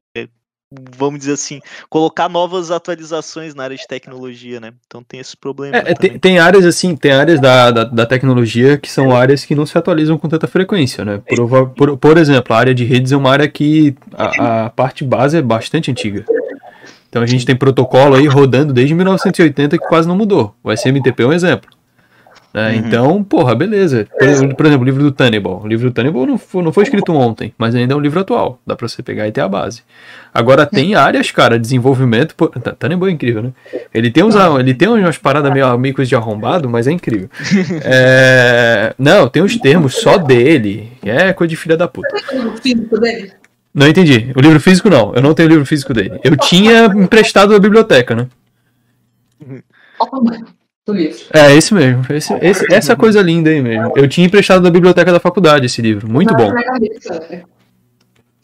[0.97, 4.73] vamos dizer assim, colocar novas atualizações na área de tecnologia, né?
[4.85, 5.77] Então tem esse problema.
[5.77, 9.55] É, tem, tem, áreas assim, tem áreas da, da, da, tecnologia que são áreas que
[9.55, 11.21] não se atualizam com tanta frequência, né?
[11.27, 15.03] Por, por, por exemplo, a área de redes é uma área que a, a parte
[15.03, 16.25] base é bastante antiga.
[17.09, 20.53] Então a gente tem protocolo aí rodando desde 1980 que quase não mudou.
[20.63, 21.76] O SMTP é um exemplo.
[22.57, 22.71] Né?
[22.71, 22.75] Uhum.
[22.77, 24.07] Então, porra, beleza.
[24.17, 25.61] Por, por, exemplo, o livro do Tannibal.
[25.63, 28.19] O livro do Tannibal não foi, não foi escrito ontem, mas ainda é um livro
[28.19, 28.59] atual.
[28.65, 29.83] Dá pra você pegar e ter a base.
[30.33, 32.33] Agora tem áreas, cara, desenvolvimento.
[32.79, 33.51] Tannibal é incrível, né?
[33.93, 37.29] Ele tem, uns, ele tem umas paradas meio, meio coisa de arrombado, mas é incrível.
[37.89, 40.91] É, não, tem os termos só dele.
[41.03, 42.07] É coisa de filha da puta.
[42.33, 43.31] O físico dele.
[43.73, 44.31] Não entendi.
[44.35, 45.13] O livro físico não.
[45.13, 46.19] Eu não tenho o livro físico dele.
[46.23, 48.27] Eu tinha emprestado da biblioteca, né?
[50.87, 51.19] Do livro.
[51.33, 52.01] É, esse mesmo.
[52.09, 53.91] Esse, esse, essa coisa linda aí mesmo.
[53.95, 56.09] Eu tinha emprestado da biblioteca da faculdade esse livro.
[56.09, 56.49] Muito bom.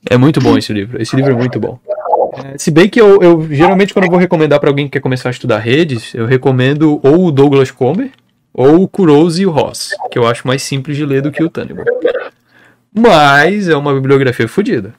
[0.09, 1.01] É muito bom esse livro.
[1.01, 1.79] Esse livro é muito bom.
[2.43, 4.99] É, se bem que eu, eu, geralmente quando eu vou recomendar para alguém que quer
[4.99, 8.11] começar a estudar redes, eu recomendo ou o Douglas Comer
[8.53, 11.43] ou o Kurose e o Ross, que eu acho mais simples de ler do que
[11.43, 11.85] o Tannibal.
[12.93, 14.93] Mas é uma bibliografia fodida.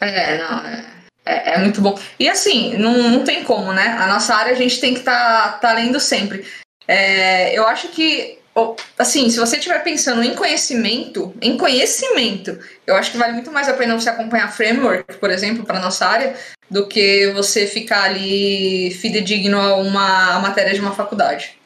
[0.00, 0.84] É, não, é,
[1.26, 1.98] é, é, muito bom.
[2.20, 3.96] E assim, não, não tem como, né?
[3.98, 6.46] A nossa área a gente tem que estar tá, tá lendo sempre.
[6.86, 8.38] É, eu acho que,
[8.96, 13.68] assim, se você estiver pensando em conhecimento, em conhecimento, eu acho que vale muito mais
[13.68, 16.36] a pena você acompanhar framework, por exemplo, para nossa área,
[16.70, 21.58] do que você ficar ali fidedigno a uma a matéria de uma faculdade.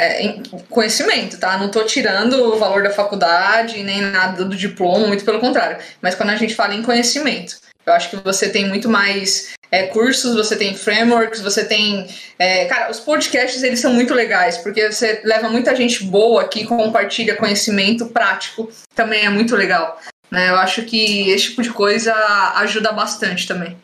[0.00, 0.34] É,
[0.68, 1.56] conhecimento, tá?
[1.56, 5.78] Não estou tirando o valor da faculdade, nem nada do diploma, muito pelo contrário.
[6.00, 7.56] Mas quando a gente fala em conhecimento,
[7.88, 12.06] eu acho que você tem muito mais é, cursos, você tem frameworks, você tem.
[12.38, 16.64] É, cara, os podcasts eles são muito legais, porque você leva muita gente boa aqui,
[16.64, 20.00] compartilha conhecimento prático, também é muito legal.
[20.30, 20.50] Né?
[20.50, 22.14] Eu acho que esse tipo de coisa
[22.56, 23.76] ajuda bastante também.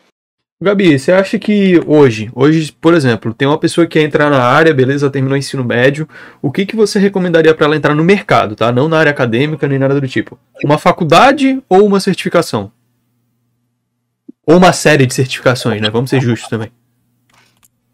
[0.63, 4.41] Gabi, você acha que hoje, hoje, por exemplo, tem uma pessoa que quer entrar na
[4.41, 6.09] área, beleza, terminou o ensino médio,
[6.41, 8.73] o que, que você recomendaria para ela entrar no mercado, tá?
[8.73, 10.39] Não na área acadêmica nem nada do tipo.
[10.65, 12.73] Uma faculdade ou uma certificação?
[14.47, 15.91] Ou uma série de certificações, né?
[15.91, 16.71] Vamos ser justos também.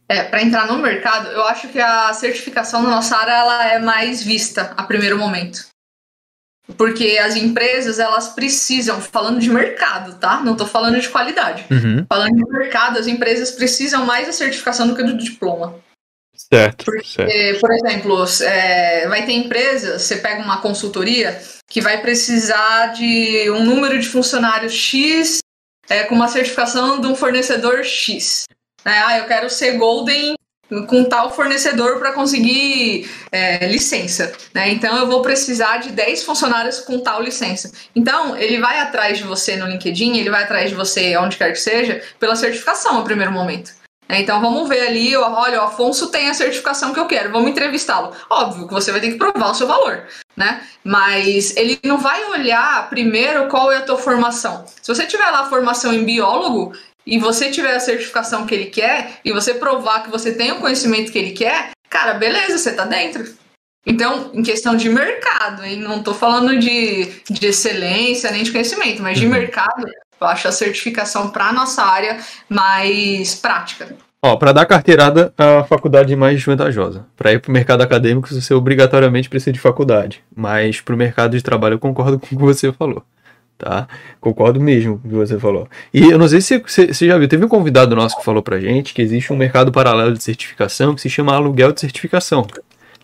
[0.09, 3.79] É, para entrar no mercado, eu acho que a certificação na nossa área ela é
[3.79, 5.69] mais vista a primeiro momento.
[6.77, 10.41] Porque as empresas, elas precisam, falando de mercado, tá?
[10.43, 11.65] Não estou falando de qualidade.
[11.71, 12.05] Uhum.
[12.09, 15.77] Falando de mercado, as empresas precisam mais da certificação do que do diploma.
[16.35, 16.85] Certo.
[16.85, 17.61] Porque, certo.
[17.61, 23.65] por exemplo, é, vai ter empresas, você pega uma consultoria que vai precisar de um
[23.65, 25.39] número de funcionários X
[25.91, 28.47] é, com uma certificação de um fornecedor X.
[28.85, 30.35] É, ah, eu quero ser Golden
[30.87, 34.33] com tal fornecedor para conseguir é, licença.
[34.55, 34.71] Né?
[34.71, 37.73] Então eu vou precisar de 10 funcionários com tal licença.
[37.95, 41.51] Então ele vai atrás de você no LinkedIn, ele vai atrás de você onde quer
[41.51, 43.80] que seja, pela certificação no primeiro momento.
[44.11, 47.49] É, então vamos ver ali, olha, o Afonso tem a certificação que eu quero, vamos
[47.49, 48.13] entrevistá-lo.
[48.29, 50.05] Óbvio que você vai ter que provar o seu valor,
[50.37, 50.63] né?
[50.83, 54.65] Mas ele não vai olhar primeiro qual é a tua formação.
[54.83, 56.73] Se você tiver lá formação em biólogo
[57.07, 60.59] e você tiver a certificação que ele quer e você provar que você tem o
[60.59, 63.33] conhecimento que ele quer, cara, beleza, você tá dentro.
[63.87, 65.77] Então, em questão de mercado, hein?
[65.77, 69.33] não estou falando de, de excelência nem de conhecimento, mas de uhum.
[69.33, 69.87] mercado,
[70.21, 72.19] eu acho a certificação para a nossa área
[72.49, 73.97] mais prática.
[74.23, 77.07] Ó, para dar carteirada, a faculdade é mais vantajosa.
[77.17, 80.23] Para ir para o mercado acadêmico, você obrigatoriamente precisa de faculdade.
[80.37, 83.03] Mas para o mercado de trabalho, eu concordo com o que você falou.
[83.57, 83.89] Tá?
[84.21, 85.67] Concordo mesmo com o que você falou.
[85.93, 88.43] E eu não sei se você, você já viu, teve um convidado nosso que falou
[88.43, 92.47] pra gente que existe um mercado paralelo de certificação que se chama aluguel de certificação.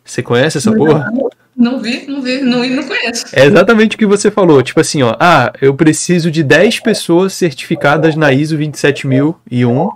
[0.05, 1.11] Você conhece essa porra?
[1.57, 3.25] Não vi, não vi, não, não conheço.
[3.33, 4.63] É exatamente o que você falou.
[4.63, 5.17] Tipo assim, ó.
[5.19, 9.89] Ah, eu preciso de 10 pessoas certificadas na ISO 27001.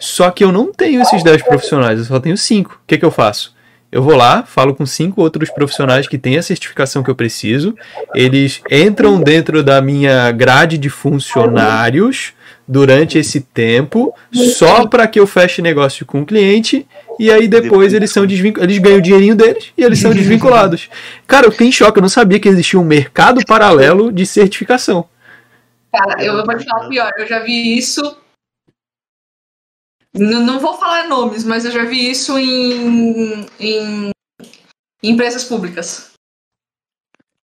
[0.00, 2.72] Só que eu não tenho esses 10 profissionais, eu só tenho 5.
[2.72, 3.54] O que, que eu faço?
[3.94, 7.76] Eu vou lá, falo com cinco outros profissionais que têm a certificação que eu preciso.
[8.12, 12.32] Eles entram dentro da minha grade de funcionários
[12.66, 16.88] durante esse tempo, só para que eu feche negócio com o cliente
[17.18, 20.88] e aí depois eles são desvinculados, eles ganham o dinheirinho deles e eles são desvinculados.
[21.26, 25.08] Cara, eu fiquei em choque, eu não sabia que existia um mercado paralelo de certificação.
[25.92, 28.16] Cara, eu vou te falar pior, eu já vi isso.
[30.12, 34.10] Não, não vou falar nomes, mas eu já vi isso em, em
[35.02, 36.13] empresas públicas.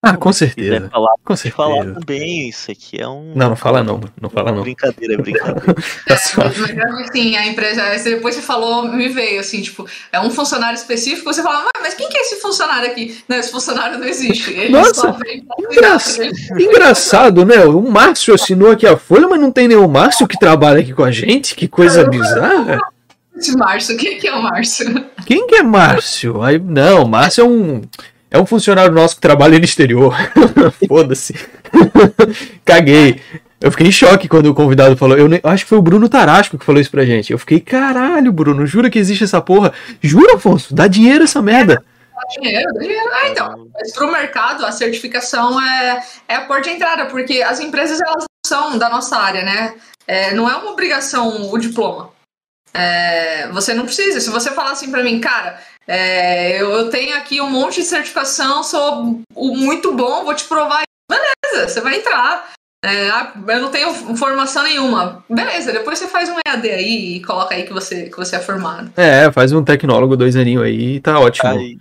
[0.02, 0.88] Ah, com certeza.
[0.88, 1.56] Falar, com certeza.
[1.56, 3.34] falar também, isso aqui é um.
[3.34, 4.62] Não, não fala não, não fala não.
[4.62, 5.74] Brincadeira, é brincadeira.
[5.74, 10.30] tá mas, mas assim, a empresa, depois você falou, me veio assim, tipo, é um
[10.30, 13.22] funcionário específico, você fala, mas quem que é esse funcionário aqui?
[13.28, 14.50] Não, esse funcionário não existe.
[14.50, 15.14] Ele Nossa,
[15.58, 15.98] engra...
[16.58, 17.66] engraçado, né?
[17.66, 21.04] O Márcio assinou aqui a folha, mas não tem nenhum Márcio que trabalha aqui com
[21.04, 21.54] a gente?
[21.54, 22.80] Que coisa bizarra.
[23.36, 25.10] Esse Márcio, quem que é o Márcio?
[25.26, 26.42] Quem que é Márcio?
[26.42, 27.82] Aí, não, Márcio é um
[28.30, 30.14] é um funcionário nosso que trabalha no exterior.
[30.86, 31.34] Foda-se.
[32.64, 33.20] Caguei.
[33.60, 35.18] Eu fiquei em choque quando o convidado falou.
[35.18, 37.32] Eu nem, acho que foi o Bruno Tarasco que falou isso pra gente.
[37.32, 39.72] Eu fiquei, caralho, Bruno, jura que existe essa porra?
[40.00, 40.74] Jura, Afonso?
[40.74, 41.84] Dá dinheiro essa merda.
[42.14, 43.10] Dá dinheiro, dá dinheiro.
[43.12, 43.68] Ah, então.
[43.74, 48.24] Mas pro mercado, a certificação é, é a porta de entrada, porque as empresas, elas
[48.46, 49.74] são da nossa área, né?
[50.06, 52.10] É, não é uma obrigação o diploma.
[52.72, 54.20] É, você não precisa.
[54.20, 57.86] Se você falar assim para mim, cara, é, eu, eu, tenho aqui um monte de
[57.86, 60.82] certificação, sou muito bom, vou te provar.
[61.10, 62.52] Beleza, você vai entrar.
[62.84, 65.24] É, ah, eu não tenho formação nenhuma.
[65.28, 68.40] Beleza, depois você faz um EAD aí e coloca aí que você, que você é
[68.40, 68.90] formado.
[68.96, 71.50] É, faz um tecnólogo dois aninhos aí e tá ótimo.
[71.50, 71.78] Tá aí,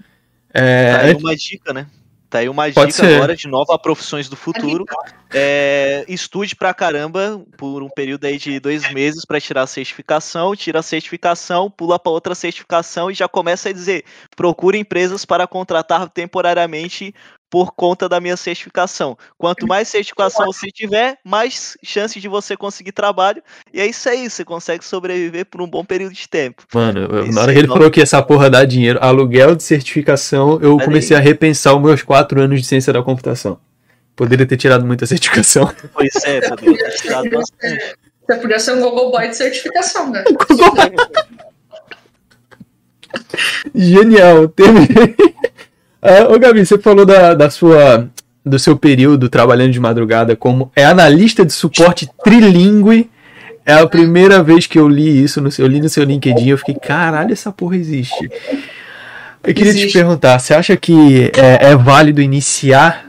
[0.54, 1.88] é, tá aí uma dica, né?
[2.30, 3.15] Tá aí uma Pode dica ser.
[3.15, 4.86] agora de nova profissões do futuro.
[5.34, 10.55] É, estude pra caramba por um período aí de dois meses para tirar a certificação,
[10.55, 14.05] tira a certificação, pula para outra certificação e já começa a dizer:
[14.36, 17.15] procure empresas para contratar temporariamente
[17.50, 19.18] por conta da minha certificação.
[19.38, 23.41] Quanto mais certificação você tiver, mais chance de você conseguir trabalho.
[23.74, 26.64] E é isso aí, você consegue sobreviver por um bom período de tempo.
[26.74, 27.76] Mano, eu, na hora que ele não...
[27.76, 32.04] falou que essa porra dá dinheiro, aluguel de certificação, eu comecei a repensar os meus
[32.04, 33.60] quatro anos de ciência da computação.
[34.16, 35.74] Poderia ter tirado muita certificação.
[35.93, 37.95] Pois é, poderia ter tirado bastante.
[38.28, 40.24] Você podia ser um Google Boy de certificação, né?
[43.74, 45.16] Genial, terminei.
[46.02, 48.10] Uh, ô Gabi, você falou da, da sua,
[48.45, 53.10] do seu período trabalhando de madrugada como é analista de suporte trilingue.
[53.66, 56.50] É a primeira vez que eu li isso, no seu, eu li no seu LinkedIn,
[56.50, 58.30] eu fiquei, caralho, essa porra existe.
[59.43, 59.89] Eu queria existe.
[59.89, 63.06] te perguntar, você acha que é, é válido iniciar,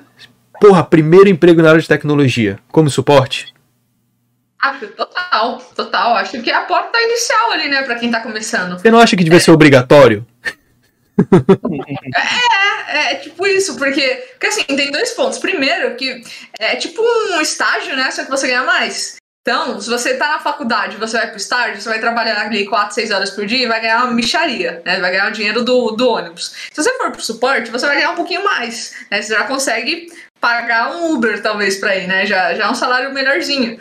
[0.60, 3.54] porra, primeiro emprego na área de tecnologia, como suporte?
[4.60, 6.16] Acho, total, total.
[6.16, 8.78] Acho que é a porta inicial ali, né, pra quem tá começando.
[8.78, 9.40] Você não acha que devia é.
[9.40, 10.26] ser obrigatório?
[12.88, 15.38] É, é tipo isso, porque, porque assim, tem dois pontos.
[15.38, 16.22] Primeiro, que
[16.58, 18.10] é tipo um estágio, né?
[18.10, 19.16] Só que você ganha mais.
[19.42, 22.94] Então, se você tá na faculdade, você vai pro estágio, você vai trabalhar ali 4,
[22.94, 25.00] 6 horas por dia e vai ganhar uma micharia, né?
[25.00, 26.54] Vai ganhar o dinheiro do, do ônibus.
[26.70, 29.22] Se você for pro suporte, você vai ganhar um pouquinho mais, né?
[29.22, 32.26] Você já consegue pagar um Uber, talvez, pra ir, né?
[32.26, 33.78] Já, já é um salário melhorzinho.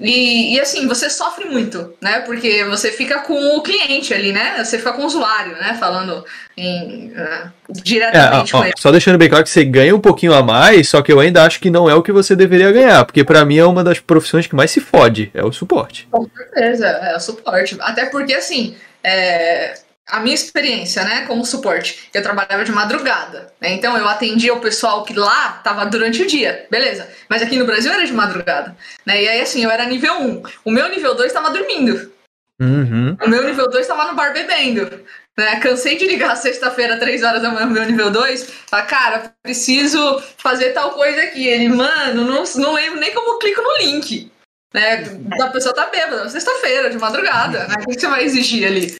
[0.00, 2.20] E, e, assim, você sofre muito, né?
[2.20, 4.62] Porque você fica com o cliente ali, né?
[4.62, 5.74] Você fica com o usuário, né?
[5.80, 6.24] Falando
[6.56, 8.74] em, uh, diretamente é, ó, com ele.
[8.76, 11.42] Só deixando bem claro que você ganha um pouquinho a mais, só que eu ainda
[11.44, 13.98] acho que não é o que você deveria ganhar, porque para mim é uma das
[13.98, 16.06] profissões que mais se fode, é o suporte.
[16.10, 17.76] Com certeza, é o suporte.
[17.80, 19.78] Até porque, assim, é,
[20.08, 23.72] a minha experiência, né, como suporte, eu trabalhava de madrugada, né?
[23.72, 27.08] Então eu atendia o pessoal que lá tava durante o dia, beleza.
[27.28, 29.22] Mas aqui no Brasil era de madrugada, né?
[29.22, 30.42] E aí assim, eu era nível 1.
[30.64, 32.12] O meu nível 2 tava dormindo.
[32.60, 33.16] Uhum.
[33.22, 35.04] O meu nível 2 tava no bar bebendo.
[35.36, 35.56] Né?
[35.60, 38.50] Cansei de ligar sexta-feira, 3 horas da manhã, meu nível 2.
[38.66, 41.46] Falar, cara, preciso fazer tal coisa aqui.
[41.46, 44.30] Ele, mano, não, não lembro nem como clico no link.
[44.72, 45.04] Né?
[45.40, 47.74] A pessoa tá bêbada, sexta-feira, de madrugada, né?
[47.86, 48.96] O que você vai exigir ali?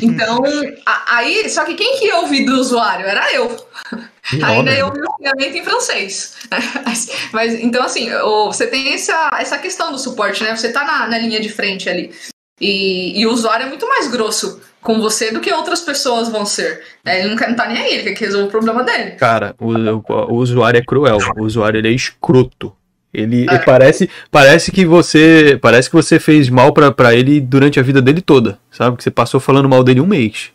[0.00, 0.42] Então,
[1.08, 3.04] aí, só que quem que ia ouvir do usuário?
[3.06, 3.56] Era eu.
[4.44, 6.36] Ainda eu ouvi o treinamento em francês.
[7.32, 8.08] Mas, então, assim,
[8.46, 10.54] você tem essa, essa questão do suporte, né?
[10.56, 12.12] Você tá na, na linha de frente ali.
[12.60, 16.46] E, e o usuário é muito mais grosso com você do que outras pessoas vão
[16.46, 16.82] ser.
[17.04, 17.18] né?
[17.20, 19.12] Ele não, quer, não tá nem aí, ele quer que resolva o problema dele.
[19.12, 21.18] Cara, o, o- o usuário é cruel.
[21.36, 22.72] O usuário ele é escroto.
[23.12, 23.54] Ele, É.
[23.54, 27.82] ele parece, parece que você, parece que você fez mal pra, pra ele durante a
[27.82, 28.96] vida dele toda, sabe?
[28.96, 30.50] Que você passou falando mal dele um mês.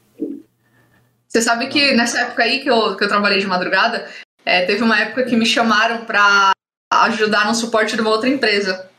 [1.27, 4.07] Você sabe que nessa época aí que eu, que eu trabalhei de madrugada,
[4.45, 6.51] é, teve uma época que me chamaram pra
[6.91, 8.89] ajudar no suporte de uma outra empresa.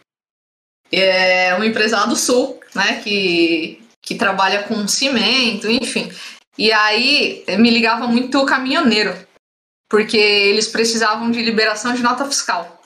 [0.92, 3.00] É uma empresa lá do sul, né?
[3.02, 6.12] Que, que trabalha com cimento, enfim.
[6.56, 9.14] E aí me ligava muito caminhoneiro,
[9.88, 12.77] porque eles precisavam de liberação de nota fiscal.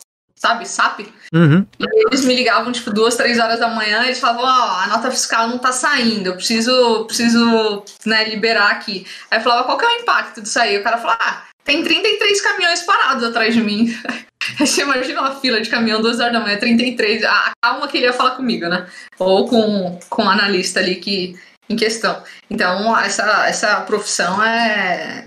[0.43, 1.07] Sabe, SAP?
[1.32, 1.64] Uhum.
[1.78, 5.09] E eles me ligavam, tipo, duas, três horas da manhã e falavam, ó, a nota
[5.09, 9.07] fiscal não tá saindo, eu preciso, preciso, né, liberar aqui.
[9.30, 10.76] Aí eu falava, qual que é o impacto disso aí?
[10.76, 13.97] O cara falava, ah, tem 33 caminhões parados atrás de mim.
[14.59, 18.07] Você imagina uma fila de caminhão duas horas da manhã, 33, a calma que ele
[18.07, 18.88] ia falar comigo, né?
[19.20, 21.38] Ou com, com o analista ali que,
[21.70, 22.20] em questão.
[22.51, 25.22] Então, essa, essa profissão é,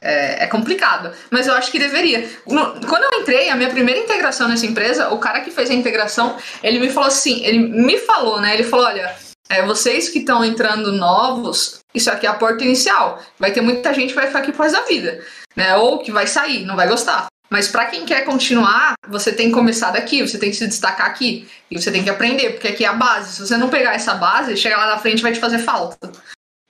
[0.00, 1.12] é, é complicada.
[1.30, 2.28] Mas eu acho que deveria.
[2.46, 5.74] No- quando eu entrei, a minha primeira integração nessa empresa, o cara que fez a
[5.74, 8.54] integração, ele me falou assim, ele me falou, né?
[8.54, 9.14] Ele falou, olha,
[9.48, 13.20] é, vocês que estão entrando novos, isso aqui é a porta inicial.
[13.38, 15.22] Vai ter muita gente que vai ficar aqui por da vida,
[15.56, 15.76] né?
[15.76, 17.26] Ou que vai sair, não vai gostar.
[17.50, 21.06] Mas para quem quer continuar, você tem que começar daqui, você tem que se destacar
[21.06, 21.46] aqui.
[21.70, 23.34] E você tem que aprender, porque aqui é a base.
[23.34, 26.10] Se você não pegar essa base, chegar lá na frente vai te fazer falta.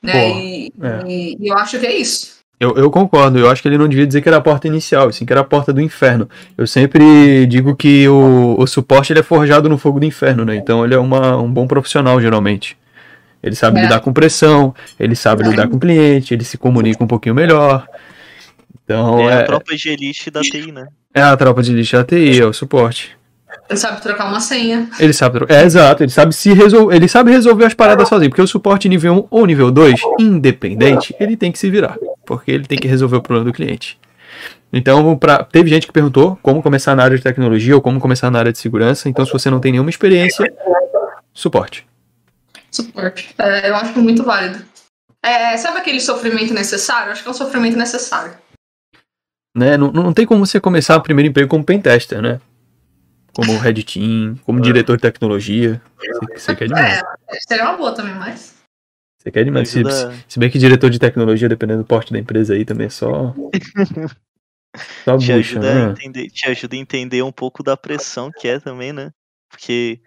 [0.02, 0.12] Né?
[0.12, 1.08] Porra, e, é.
[1.08, 2.41] e- e eu acho que é isso.
[2.62, 5.08] Eu, eu concordo, eu acho que ele não devia dizer que era a porta inicial,
[5.08, 6.30] assim, que era a porta do inferno.
[6.56, 10.54] Eu sempre digo que o, o suporte ele é forjado no fogo do inferno, né?
[10.54, 12.76] Então ele é uma, um bom profissional, geralmente.
[13.42, 13.82] Ele sabe É.
[13.82, 17.84] lidar com pressão, ele sabe lidar com o cliente, ele se comunica um pouquinho melhor.
[18.84, 20.86] Então é é, a tropa de elite da TI, né?
[21.12, 23.16] é a tropa de lixo da TI, é o suporte.
[23.68, 24.88] Ele sabe trocar uma senha.
[24.98, 28.30] Ele sabe, tro- é exato, ele sabe se resolver, ele sabe resolver as paradas sozinho,
[28.30, 31.96] porque o suporte nível 1 ou nível 2, independente, ele tem que se virar,
[32.26, 33.98] porque ele tem que resolver o problema do cliente.
[34.72, 38.30] Então, pra, teve gente que perguntou como começar na área de tecnologia ou como começar
[38.30, 39.06] na área de segurança.
[39.08, 40.50] Então, se você não tem nenhuma experiência,
[41.34, 41.86] suporte.
[42.70, 43.34] Suporte.
[43.38, 44.58] É, eu acho muito válido.
[45.22, 47.08] É, sabe aquele sofrimento necessário?
[47.08, 48.32] Eu acho que é um sofrimento necessário.
[49.54, 49.76] Né?
[49.76, 52.40] Não, não tem como você começar o primeiro emprego como pentester, né?
[53.34, 55.80] Como Red Team, como diretor de tecnologia.
[56.34, 57.02] Você, quer demais.
[57.28, 58.54] É, seria uma boa também, mas.
[59.18, 59.68] Você quer demais.
[59.68, 59.82] Se,
[60.28, 63.34] se bem que diretor de tecnologia, dependendo do porte da empresa aí, também é só.
[65.04, 65.92] Só te bucha, ajuda, a né?
[65.92, 69.12] entender, te ajuda a entender um pouco da pressão que é também, né?
[69.50, 70.00] Porque,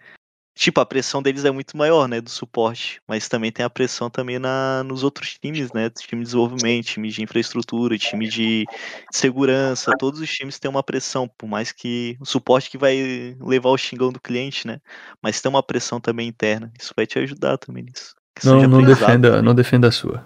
[0.56, 2.20] tipo, a pressão deles é muito maior, né?
[2.20, 3.00] Do suporte.
[3.06, 5.90] Mas também tem a pressão também na, nos outros times, né?
[5.90, 8.64] Time de desenvolvimento, time de infraestrutura, time de
[9.12, 9.92] segurança.
[9.98, 13.78] Todos os times têm uma pressão, por mais que o suporte que vai levar o
[13.78, 14.80] xingão do cliente, né?
[15.22, 16.72] Mas tem uma pressão também interna.
[16.80, 18.16] Isso vai te ajudar também nisso.
[18.42, 19.44] Não, não, defenda, também.
[19.44, 20.24] não defenda a sua.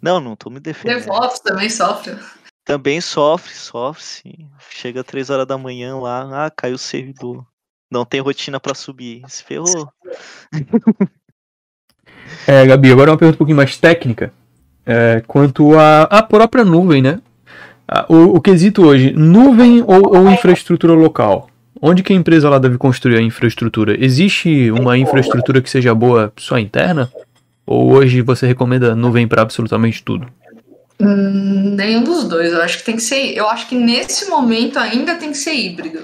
[0.00, 1.00] Não, não tô me defendendo.
[1.00, 2.16] DevOps também sofre.
[2.64, 4.50] Também sofre, sofre, sim.
[4.70, 7.44] Chega três horas da manhã lá, ah, caiu o servidor.
[7.90, 9.22] Não tem rotina pra subir.
[9.28, 9.88] Se ferrou.
[12.46, 14.32] É, Gabi, agora uma pergunta um pouquinho mais técnica.
[14.86, 17.20] É, quanto à à própria nuvem, né?
[18.08, 21.48] O, o quesito hoje, nuvem ou, ou infraestrutura local?
[21.80, 23.96] Onde que a empresa lá deve construir a infraestrutura?
[24.02, 27.10] Existe uma infraestrutura que seja boa só interna?
[27.66, 30.26] Ou hoje você recomenda nuvem para absolutamente tudo?
[31.00, 32.52] Hum, nenhum dos dois.
[32.52, 33.36] Eu acho que tem que ser.
[33.36, 36.00] Eu acho que nesse momento ainda tem que ser híbrido.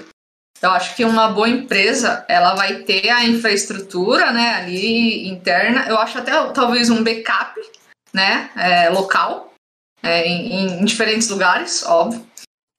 [0.61, 5.85] Eu acho que uma boa empresa ela vai ter a infraestrutura, né, ali interna.
[5.87, 7.59] Eu acho até talvez um backup,
[8.13, 9.53] né, é, local,
[10.03, 12.25] é, em, em diferentes lugares, óbvio.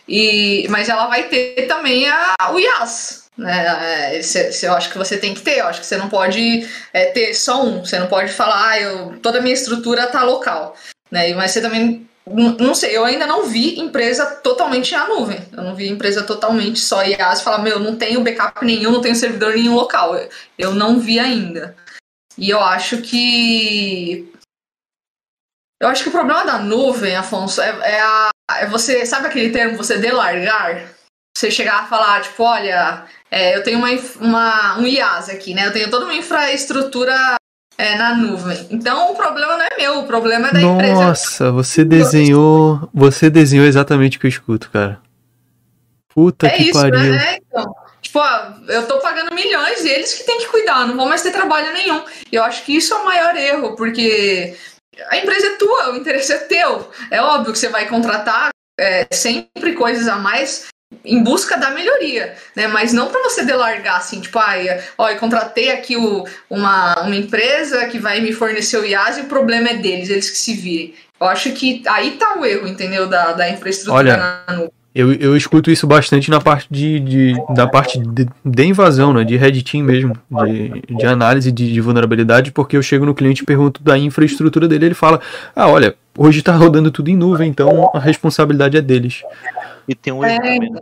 [0.06, 3.22] E, mas ela vai ter também a, o IaaS.
[3.36, 3.66] Né?
[4.14, 4.20] É,
[4.62, 5.58] eu acho que você tem que ter.
[5.58, 7.84] Eu acho que você não pode é, ter só um.
[7.84, 10.76] Você não pode falar, ah, eu, toda a minha estrutura tá local.
[11.10, 11.34] Né?
[11.34, 12.08] Mas você também.
[12.24, 15.44] Não sei, eu ainda não vi empresa totalmente na nuvem.
[15.52, 19.16] Eu não vi empresa totalmente só IaaS falar, meu, não tenho backup nenhum, não tenho
[19.16, 20.16] servidor nenhum local.
[20.16, 21.76] Eu, eu não vi ainda.
[22.38, 24.32] E eu acho que.
[25.80, 29.04] Eu acho que o problema da nuvem, Afonso, é, é, a, é você.
[29.04, 30.94] Sabe aquele termo, você delargar?
[31.36, 33.88] Você chegar a falar, tipo, olha, é, eu tenho uma,
[34.20, 35.66] uma, um IaaS aqui, né?
[35.66, 37.36] Eu tenho toda uma infraestrutura
[37.78, 38.66] é, na nuvem.
[38.70, 40.94] Então o problema não é meu, o problema é da empresa.
[40.94, 42.88] Nossa, você desenhou.
[42.92, 45.00] Você desenhou exatamente o que eu escuto, cara.
[46.14, 46.98] Puta É que isso, pariu.
[46.98, 47.38] né?
[47.46, 47.74] Então.
[48.00, 51.22] Tipo, ah, eu tô pagando milhões e eles que têm que cuidar, não vão mais
[51.22, 52.02] ter trabalho nenhum.
[52.30, 54.56] Eu acho que isso é o maior erro, porque
[55.08, 56.90] a empresa é tua, o interesse é teu.
[57.10, 60.66] É óbvio que você vai contratar é, sempre coisas a mais
[61.04, 62.66] em busca da melhoria, né?
[62.68, 64.54] Mas não para você delargar assim, tipo, ah,
[64.98, 69.22] ó, eu contratei aqui o, uma, uma empresa que vai me fornecer o IaaS e
[69.22, 70.94] o problema é deles, eles que se virem.
[71.20, 73.06] Eu acho que aí tá o erro, entendeu?
[73.06, 74.72] Da, da infraestrutura Olha, na nuvem.
[74.94, 79.24] Eu, eu escuto isso bastante na parte de, de da parte de, de, invasão, né?
[79.24, 80.14] De red team mesmo,
[80.44, 84.68] de, de análise de, de, vulnerabilidade, porque eu chego no cliente e pergunto da infraestrutura
[84.68, 85.18] dele, ele fala,
[85.56, 89.22] ah, olha, hoje está rodando tudo em nuvem, então a responsabilidade é deles.
[89.88, 90.36] E tem um é...
[90.36, 90.80] também, né?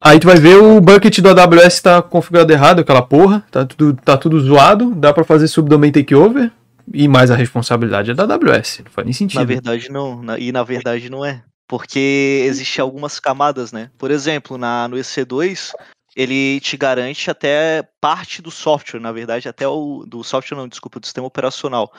[0.00, 3.94] Aí tu vai ver o bucket do AWS está configurado errado, aquela porra, tá tudo,
[4.04, 6.52] tá tudo zoado, dá para fazer subdomain takeover,
[6.92, 9.40] e mais a responsabilidade é da AWS, não faz nem sentido.
[9.40, 11.42] Na verdade não, e na verdade não é.
[11.66, 13.90] Porque existe algumas camadas, né?
[13.98, 15.72] Por exemplo, na, no EC2,
[16.14, 21.00] ele te garante até parte do software, na verdade, até o do software não, desculpa,
[21.00, 21.92] do sistema operacional.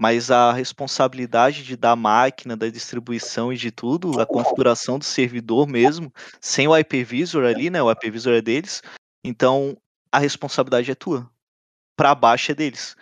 [0.00, 5.66] Mas a responsabilidade de da máquina, da distribuição e de tudo, a configuração do servidor
[5.66, 7.82] mesmo, sem o hypervisor ali, né?
[7.82, 8.80] O hypervisor é deles.
[9.22, 9.76] Então,
[10.10, 11.30] a responsabilidade é tua.
[11.94, 12.96] Para baixo é deles.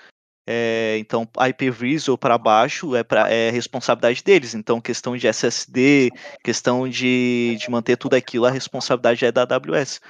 [0.45, 4.53] É, então, hypervisor para baixo é, pra, é responsabilidade deles.
[4.57, 6.11] Então, questão de SSD,
[6.43, 10.01] questão de, de manter tudo aquilo, a responsabilidade é da AWS.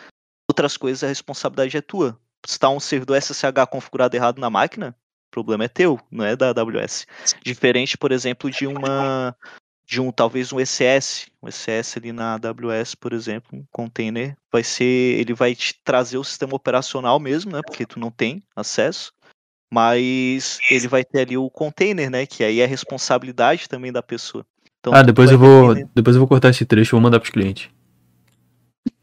[0.50, 2.18] Outras coisas, a responsabilidade é tua.
[2.46, 4.96] Se está um servidor SSH configurado errado na máquina,
[5.30, 7.06] problema é teu, não é da AWS.
[7.42, 9.34] Diferente, por exemplo, de uma
[9.86, 14.62] de um talvez um ECS, um ECS ali na AWS, por exemplo, um container, vai
[14.62, 17.62] ser, ele vai te trazer o sistema operacional mesmo, né?
[17.64, 19.12] Porque tu não tem acesso
[19.70, 22.26] mas ele vai ter ali o container, né?
[22.26, 24.44] Que aí é responsabilidade também da pessoa.
[24.80, 27.26] Então, ah, depois eu vou, depois eu vou cortar esse trecho e vou mandar para
[27.26, 27.68] os clientes.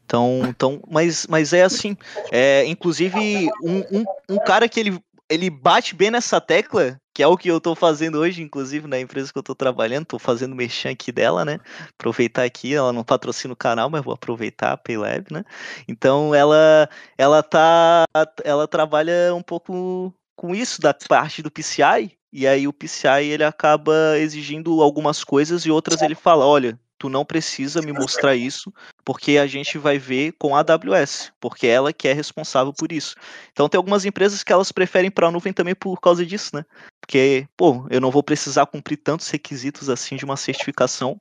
[0.04, 1.96] Então, então, mas, mas é assim.
[2.30, 5.00] É, inclusive, um, um, um cara que ele,
[5.30, 9.00] ele bate bem nessa tecla, que é o que eu estou fazendo hoje, inclusive na
[9.00, 11.58] empresa que eu estou trabalhando, estou fazendo merchan aqui dela, né?
[11.98, 15.44] Aproveitar aqui, ela não patrocina o canal, mas vou aproveitar a Paylab, né?
[15.88, 18.04] Então ela ela tá
[18.44, 23.44] ela trabalha um pouco com isso da parte do PCI, e aí o PCI ele
[23.44, 28.72] acaba exigindo algumas coisas e outras ele fala, olha, tu não precisa me mostrar isso,
[29.04, 33.14] porque a gente vai ver com a AWS, porque ela que é responsável por isso.
[33.52, 36.64] Então tem algumas empresas que elas preferem para a nuvem também por causa disso, né?
[37.00, 41.20] Porque, pô, eu não vou precisar cumprir tantos requisitos assim de uma certificação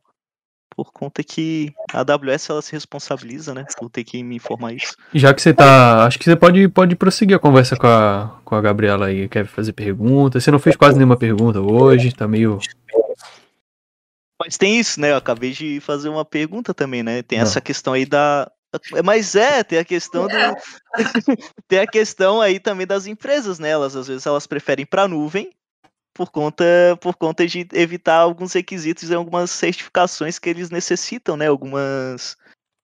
[0.76, 4.96] por conta que a AWS ela se responsabiliza, né, por ter que me informar isso.
[5.14, 8.56] Já que você tá, acho que você pode, pode prosseguir a conversa com a, com
[8.56, 10.40] a Gabriela aí, quer fazer pergunta.
[10.40, 12.60] Você não fez quase nenhuma pergunta hoje, tá meio
[14.40, 15.12] Mas tem isso, né?
[15.12, 17.24] Eu acabei de fazer uma pergunta também, né?
[17.24, 17.44] Tem não.
[17.44, 18.52] essa questão aí da
[19.06, 20.36] mas é, tem a questão do...
[21.66, 23.70] tem a questão aí também das empresas, né?
[23.70, 25.56] Elas às vezes elas preferem para nuvem
[26.14, 26.66] por conta,
[27.02, 31.48] por conta de evitar alguns requisitos e algumas certificações que eles necessitam, né?
[31.48, 32.38] Algumas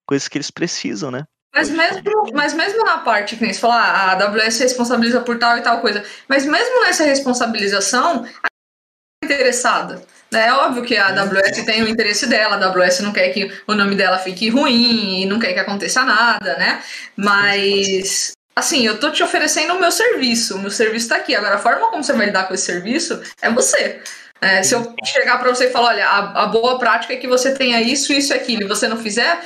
[0.06, 1.26] coisas que eles precisam, né?
[1.54, 5.38] Mas mesmo, mas mesmo na parte que nem você falou, ah, a AWS responsabiliza por
[5.38, 10.02] tal e tal coisa, mas mesmo nessa responsabilização, a é interessada.
[10.34, 13.74] É óbvio que a AWS tem o interesse dela, a AWS não quer que o
[13.74, 16.82] nome dela fique ruim e não quer que aconteça nada, né?
[17.18, 21.34] Mas Assim, eu tô te oferecendo o meu serviço, o meu serviço tá aqui.
[21.34, 24.02] Agora, a forma como você vai lidar com esse serviço é você.
[24.42, 27.28] É, se eu chegar para você e falar, olha, a, a, boa prática é que
[27.28, 29.40] você tenha isso, isso e aquilo, e você não fizer,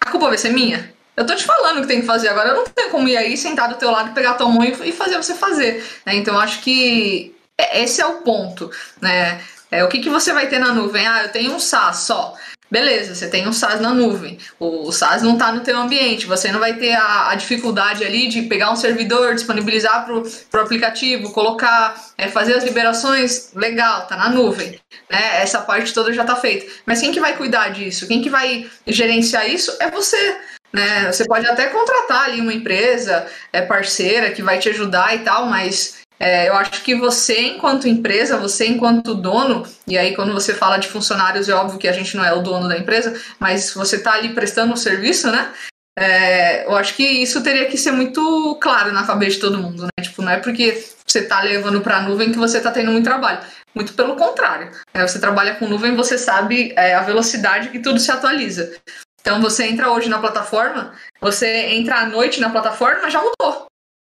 [0.00, 0.92] a culpa vai ser minha.
[1.16, 2.28] Eu tô te falando o que tem que fazer.
[2.28, 4.92] Agora, eu não tenho como ir aí, sentar do teu lado, pegar tua mão e,
[4.92, 5.84] fazer você fazer.
[6.04, 6.16] Né?
[6.16, 8.70] Então, acho que é, esse é o ponto.
[9.00, 9.40] Né?
[9.72, 11.06] É, o que, que você vai ter na nuvem?
[11.06, 12.34] Ah, eu tenho um SaaS só.
[12.70, 14.38] Beleza, você tem um SaaS na nuvem.
[14.60, 16.26] O, SaaS não está no teu ambiente.
[16.26, 20.64] Você não vai ter a, a, dificuldade ali de pegar um servidor, disponibilizar para o
[20.64, 23.50] aplicativo, colocar, é, fazer as liberações.
[23.54, 24.78] Legal, tá na nuvem.
[25.10, 25.42] Né?
[25.42, 26.70] Essa parte toda já está feita.
[26.84, 28.06] Mas quem que vai cuidar disso?
[28.06, 30.36] Quem que vai gerenciar isso é você.
[30.70, 31.10] Né?
[31.10, 35.46] Você pode até contratar ali uma empresa é, parceira que vai te ajudar e tal,
[35.46, 40.54] mas é, eu acho que você, enquanto empresa, você, enquanto dono, e aí quando você
[40.54, 43.74] fala de funcionários, é óbvio que a gente não é o dono da empresa, mas
[43.74, 45.52] você está ali prestando um serviço, né?
[45.98, 49.82] É, eu acho que isso teria que ser muito claro na cabeça de todo mundo,
[49.82, 49.90] né?
[50.00, 53.04] Tipo, não é porque você está levando para a nuvem que você está tendo muito
[53.04, 53.40] trabalho.
[53.74, 54.70] Muito pelo contrário.
[54.94, 58.72] É, você trabalha com nuvem, você sabe é, a velocidade que tudo se atualiza.
[59.20, 63.71] Então você entra hoje na plataforma, você entra à noite na plataforma, já mudou.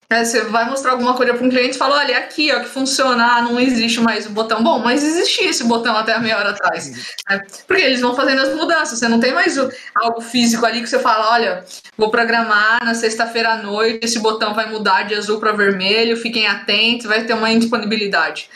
[0.09, 2.67] É, você vai mostrar alguma coisa para um cliente e fala, olha, aqui, ó, que
[2.67, 4.63] funciona, ah, não existe mais o botão.
[4.63, 7.15] Bom, mas existia esse botão até a meia hora atrás.
[7.27, 7.41] Né?
[7.65, 8.99] Porque eles vão fazendo as mudanças.
[8.99, 11.65] Você não tem mais o, algo físico ali que você fala, olha,
[11.97, 16.45] vou programar na sexta-feira à noite, esse botão vai mudar de azul para vermelho, fiquem
[16.45, 18.47] atentos, vai ter uma indisponibilidade.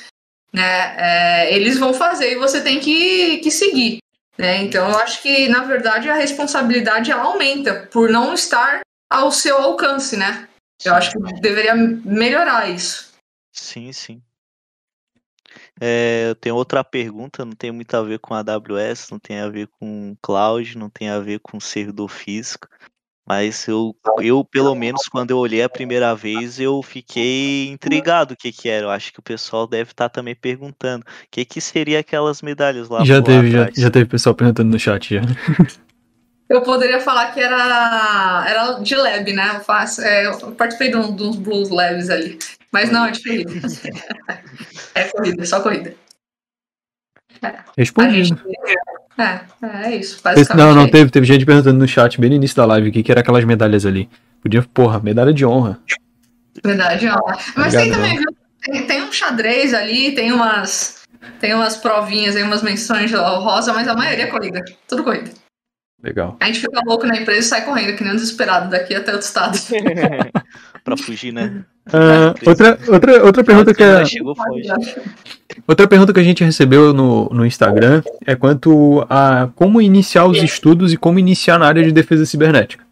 [0.53, 0.95] Né?
[0.97, 3.99] É, eles vão fazer e você tem que, que seguir.
[4.37, 4.57] Né?
[4.61, 8.81] Então, eu acho que, na verdade, a responsabilidade aumenta por não estar
[9.11, 10.47] ao seu alcance, né?
[10.85, 13.13] Eu acho que deveria melhorar isso.
[13.51, 14.21] Sim, sim.
[15.79, 19.39] É, eu tenho outra pergunta, não tem muito a ver com a AWS, não tem
[19.39, 22.67] a ver com cloud, não tem a ver com servidor físico,
[23.27, 28.37] mas eu, eu pelo menos quando eu olhei a primeira vez eu fiquei intrigado o
[28.37, 28.87] que que era.
[28.87, 32.41] Eu acho que o pessoal deve estar tá também perguntando o que que seria aquelas
[32.41, 33.03] medalhas lá.
[33.05, 35.21] Já teve, já, já teve pessoal perguntando no chat já.
[36.49, 39.51] Eu poderia falar que era, era de lab, né?
[39.55, 42.39] Eu, faço, é, eu participei de, um, de uns blues labs ali.
[42.71, 43.51] Mas não, é de corrida.
[44.95, 45.93] é corrida, só corrida.
[47.41, 47.55] É.
[47.77, 48.41] Respondido.
[49.17, 49.41] É,
[49.85, 50.21] é isso.
[50.55, 53.03] Não, não, teve, teve gente perguntando no chat bem no início da live o que,
[53.03, 54.09] que era aquelas medalhas ali.
[54.41, 55.79] Podia, porra, medalha de honra.
[56.65, 57.37] Medalha de honra.
[57.55, 58.35] Mas Obrigado, tem também, viu?
[58.61, 60.99] Tem, tem um xadrez ali, tem umas.
[61.39, 64.63] Tem umas provinhas aí, umas menções rosa, mas a maioria é corrida.
[64.87, 65.31] Tudo corrida.
[66.01, 66.37] Legal.
[66.39, 69.11] A gente fica louco na empresa e sai correndo, que nem um desesperado, daqui até
[69.11, 69.57] outro estado.
[70.83, 71.63] pra fugir, né?
[71.89, 74.03] Uh, outra, outra, outra pergunta que é...
[75.67, 80.37] Outra pergunta que a gente recebeu no, no Instagram é quanto a como iniciar os
[80.37, 82.83] estudos e como iniciar na área de defesa cibernética.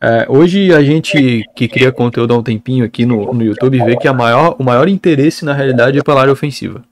[0.00, 3.96] É, hoje a gente que cria conteúdo há um tempinho aqui no, no YouTube vê
[3.96, 6.84] que a maior, o maior interesse na realidade é pela área ofensiva.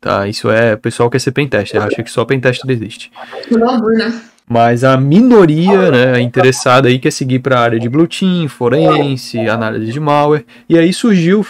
[0.00, 0.26] Tá?
[0.26, 3.12] Isso é, o pessoal quer ser pentester, acha que só pentester existe.
[3.50, 4.20] né?
[4.48, 9.38] Mas a minoria né, interessada aí quer seguir para a área de Blue Team, forense,
[9.48, 10.44] análise de malware.
[10.68, 11.46] E aí surgiu,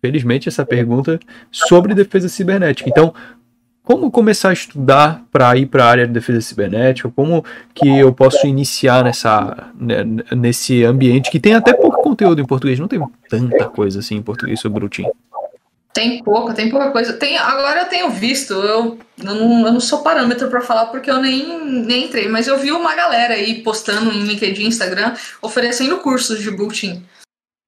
[0.00, 1.18] felizmente, essa pergunta
[1.50, 2.88] sobre defesa cibernética.
[2.88, 3.12] Então,
[3.82, 7.10] como começar a estudar para ir para a área de defesa cibernética?
[7.10, 10.04] Como que eu posso iniciar nessa, né,
[10.36, 12.78] nesse ambiente que tem até pouco conteúdo em português?
[12.78, 15.10] Não tem tanta coisa assim em português sobre Blue Team.
[15.92, 17.14] Tem pouca, tem pouca coisa.
[17.14, 21.10] Tem, agora eu tenho visto, eu, eu, não, eu não sou parâmetro para falar porque
[21.10, 25.98] eu nem, nem entrei, mas eu vi uma galera aí postando em LinkedIn, Instagram, oferecendo
[25.98, 27.02] cursos de Team.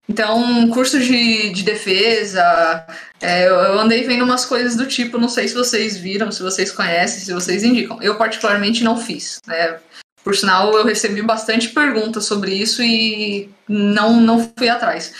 [0.09, 2.87] Então, cursos de, de defesa,
[3.21, 6.43] é, eu, eu andei vendo umas coisas do tipo, não sei se vocês viram, se
[6.43, 8.01] vocês conhecem, se vocês indicam.
[8.03, 9.41] Eu particularmente não fiz.
[9.47, 9.79] Né?
[10.23, 15.13] Por sinal, eu recebi bastante perguntas sobre isso e não, não fui atrás.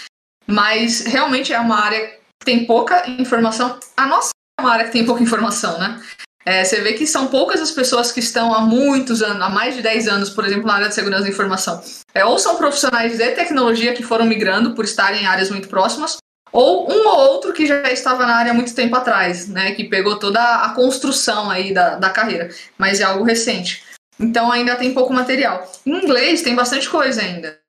[0.47, 3.79] Mas realmente é uma área tem pouca informação.
[3.97, 6.01] A nossa é uma área que tem pouca informação, né?
[6.45, 9.77] É, você vê que são poucas as pessoas que estão há muitos anos, há mais
[9.77, 11.81] de 10 anos, por exemplo, na área de segurança da informação.
[12.15, 16.17] É, ou são profissionais de tecnologia que foram migrando por estarem em áreas muito próximas,
[16.53, 19.73] ou um ou outro que já estava na área há muito tempo atrás, né?
[19.73, 23.85] Que pegou toda a construção aí da, da carreira, mas é algo recente.
[24.19, 25.71] Então ainda tem pouco material.
[25.87, 27.62] Em inglês tem bastante coisa ainda.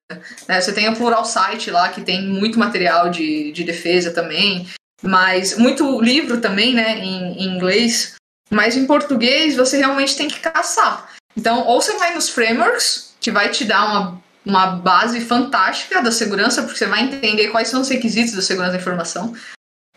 [0.47, 4.67] É, você tem o Plural Site lá, que tem muito material de, de defesa também,
[5.01, 8.15] mas muito livro também, né, em, em inglês.
[8.49, 11.09] Mas em português você realmente tem que caçar.
[11.35, 16.11] Então, ou você vai nos frameworks, que vai te dar uma, uma base fantástica da
[16.11, 19.33] segurança, porque você vai entender quais são os requisitos da segurança da informação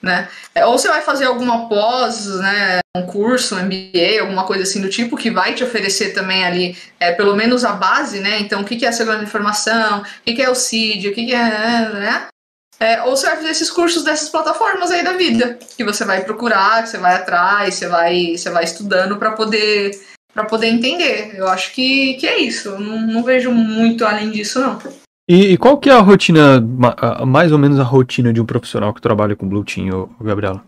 [0.03, 0.29] né?
[0.55, 4.81] É, ou você vai fazer alguma pós, né, um curso, um MBA, alguma coisa assim
[4.81, 8.39] do tipo, que vai te oferecer também ali, é, pelo menos a base, né?
[8.41, 11.35] Então, o que é a segurança da informação, o que é o CID, o que
[11.35, 12.27] é, né?
[12.79, 16.25] É, ou você vai fazer esses cursos dessas plataformas aí da vida, que você vai
[16.25, 19.93] procurar, que você vai atrás, você vai, você vai estudando para poder
[20.35, 21.35] para poder entender.
[21.35, 22.69] Eu acho que, que é isso.
[22.69, 24.79] Eu não, não vejo muito além disso, não.
[25.29, 26.65] E, e, qual que é a rotina,
[27.27, 30.63] mais ou menos a rotina de um profissional que trabalha com Blue Team, Gabriela?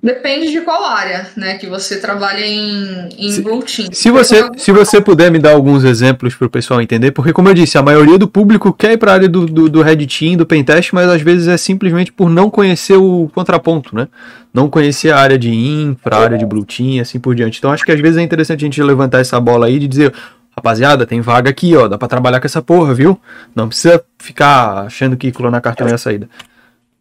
[0.00, 3.88] Depende de qual área, né, que você trabalha em, em se, Blue Team.
[3.90, 7.48] Se você, se você puder me dar alguns exemplos para o pessoal entender, porque como
[7.48, 10.06] eu disse, a maioria do público quer ir para a área do, do, do Red
[10.06, 14.06] Team, do Pentest, mas às vezes é simplesmente por não conhecer o contraponto, né?
[14.54, 17.58] Não conhecer a área de infra, a área de Blue Team, assim por diante.
[17.58, 20.12] Então acho que às vezes é interessante a gente levantar essa bola aí de dizer,
[20.58, 21.86] Rapaziada, tem vaga aqui, ó.
[21.88, 23.20] Dá pra trabalhar com essa porra, viu?
[23.54, 26.28] Não precisa ficar achando que clonar cartão é a saída.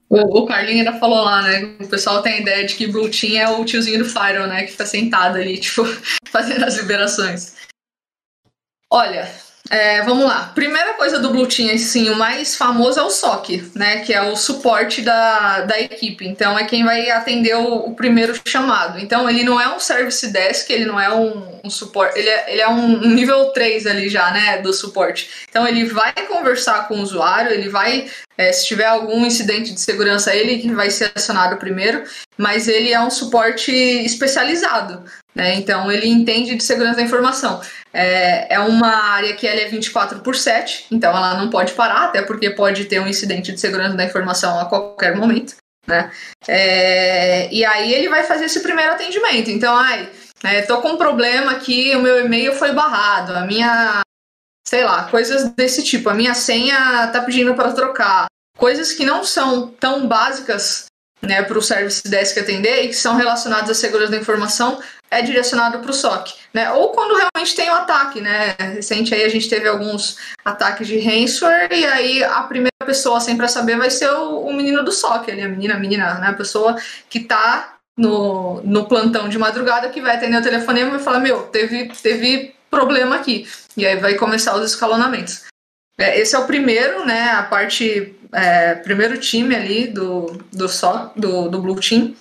[0.10, 1.76] O, o Carlinho ainda falou lá, né?
[1.82, 4.64] O pessoal tem a ideia de que Blue Team é o tiozinho do Fyron, né?
[4.64, 5.84] Que fica sentado ali, tipo,
[6.30, 7.56] fazendo as liberações.
[8.92, 9.28] Olha,
[9.70, 10.52] é, vamos lá.
[10.56, 14.00] Primeira coisa do Blue Team, assim, o mais famoso é o SOC, né?
[14.00, 16.28] Que é o suporte da, da equipe.
[16.28, 19.00] Então, é quem vai atender o, o primeiro chamado.
[19.00, 22.18] Então, ele não é um service desk, ele não é um, um suporte.
[22.18, 24.60] Ele é, ele é um, nível 3 ali já, né?
[24.60, 25.30] Do suporte.
[25.50, 29.82] Então, ele vai conversar com o usuário, ele vai É, se tiver algum incidente de
[29.82, 32.04] segurança, ele que vai ser acionado primeiro,
[32.38, 35.04] mas ele é um suporte especializado,
[35.34, 35.56] né?
[35.56, 37.60] Então ele entende de segurança da informação.
[38.00, 42.06] É, é uma área que ela é 24 por 7, então ela não pode parar,
[42.06, 45.56] até porque pode ter um incidente de segurança da informação a qualquer momento.
[45.88, 46.12] Né?
[46.48, 49.50] É, e aí ele vai fazer esse primeiro atendimento.
[49.50, 50.08] Então, ai,
[50.44, 54.02] é, tô com um problema aqui, o meu e-mail foi barrado, a minha
[54.68, 56.10] sei lá, coisas desse tipo.
[56.10, 58.26] A minha senha tá pedindo para trocar.
[58.58, 60.86] Coisas que não são tão básicas
[61.22, 64.80] né, para o Service Desk atender e que são relacionadas à segurança da informação
[65.10, 66.72] é direcionado para o SOC, né?
[66.72, 68.56] Ou quando realmente tem um ataque, né?
[68.60, 73.46] Recente aí a gente teve alguns ataques de ransomware e aí a primeira pessoa sempre
[73.46, 76.28] a saber vai ser o, o menino do SOC, ali, a menina, a menina, né?
[76.28, 76.76] A pessoa
[77.10, 81.20] que tá no, no plantão de madrugada que vai atender o telefonema e vai falar,
[81.20, 83.48] meu, teve, teve problema aqui.
[83.76, 85.46] E aí vai começar os escalonamentos.
[86.00, 87.32] É, esse é o primeiro, né?
[87.32, 88.14] A parte.
[88.34, 92.14] É, primeiro time ali do, do, só, do, do Blue Team.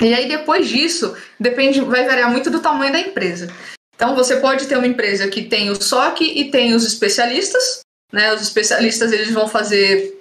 [0.00, 3.52] E aí depois disso, depende, vai variar muito do tamanho da empresa.
[3.94, 7.80] Então você pode ter uma empresa que tem o SOC e tem os especialistas,
[8.12, 8.32] né?
[8.32, 10.18] Os especialistas eles vão fazer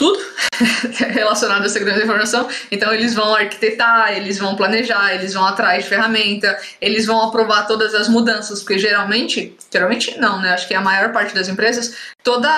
[0.00, 0.18] tudo
[1.12, 2.48] relacionado à segurança da informação.
[2.70, 7.66] Então, eles vão arquitetar, eles vão planejar, eles vão atrás de ferramenta, eles vão aprovar
[7.66, 10.54] todas as mudanças, porque geralmente, geralmente não, né?
[10.54, 12.48] Acho que a maior parte das empresas, toda,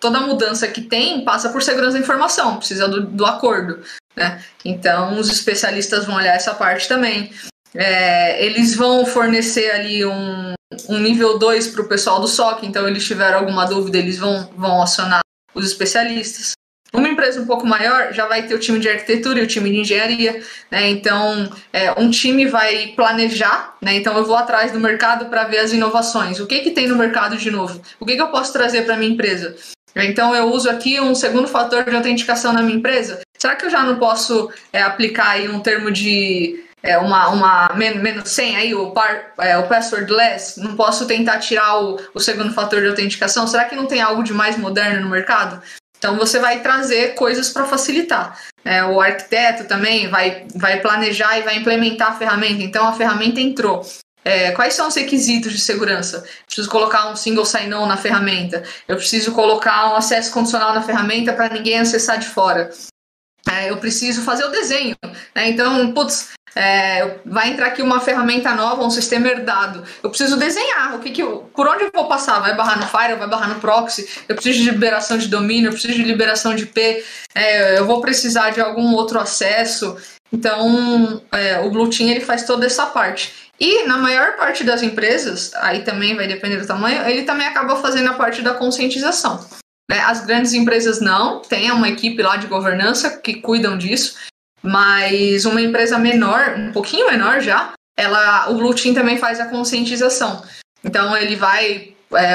[0.00, 3.80] toda mudança que tem passa por segurança da informação, precisa do, do acordo,
[4.18, 4.42] né?
[4.64, 7.30] Então, os especialistas vão olhar essa parte também.
[7.74, 10.52] É, eles vão fornecer ali um,
[10.88, 14.50] um nível 2 para o pessoal do SOC, então eles tiveram alguma dúvida, eles vão,
[14.56, 15.20] vão acionar
[15.54, 16.52] os especialistas.
[16.92, 19.70] Uma empresa um pouco maior já vai ter o time de arquitetura e o time
[19.70, 20.88] de engenharia, né?
[20.88, 23.94] Então, é, um time vai planejar, né?
[23.94, 26.40] Então, eu vou atrás do mercado para ver as inovações.
[26.40, 27.82] O que que tem no mercado de novo?
[28.00, 29.54] O que que eu posso trazer para minha empresa?
[29.94, 33.20] Então, eu uso aqui um segundo fator de autenticação na minha empresa.
[33.38, 37.68] Será que eu já não posso é, aplicar aí um termo de é, uma, uma
[37.74, 40.60] menos 100 aí, o, par, é, o passwordless?
[40.60, 43.46] Não posso tentar tirar o, o segundo fator de autenticação?
[43.46, 45.62] Será que não tem algo de mais moderno no mercado?
[45.98, 48.38] Então você vai trazer coisas para facilitar.
[48.64, 52.62] É, o arquiteto também vai, vai planejar e vai implementar a ferramenta.
[52.62, 53.82] Então a ferramenta entrou.
[54.24, 56.18] É, quais são os requisitos de segurança?
[56.18, 58.62] Eu preciso colocar um single sign-on na ferramenta.
[58.86, 62.70] Eu preciso colocar um acesso condicional na ferramenta para ninguém acessar de fora.
[63.46, 64.96] É, eu preciso fazer o desenho.
[65.34, 65.48] Né?
[65.48, 69.84] Então, putz, é, vai entrar aqui uma ferramenta nova, um sistema herdado.
[70.02, 72.40] Eu preciso desenhar o que, que eu, por onde eu vou passar.
[72.40, 74.08] Vai barrar no Fire, vai barrar no Proxy.
[74.28, 77.04] Eu preciso de liberação de domínio, eu preciso de liberação de IP.
[77.34, 79.96] É, eu vou precisar de algum outro acesso.
[80.32, 83.48] Então, é, o Blue Team ele faz toda essa parte.
[83.60, 87.76] E na maior parte das empresas, aí também vai depender do tamanho, ele também acaba
[87.76, 89.44] fazendo a parte da conscientização.
[89.90, 90.00] Né?
[90.00, 94.16] As grandes empresas não, tem uma equipe lá de governança que cuidam disso.
[94.62, 99.46] Mas uma empresa menor, um pouquinho menor já, ela, o Blue Team também faz a
[99.46, 100.44] conscientização.
[100.84, 102.34] Então ele vai é,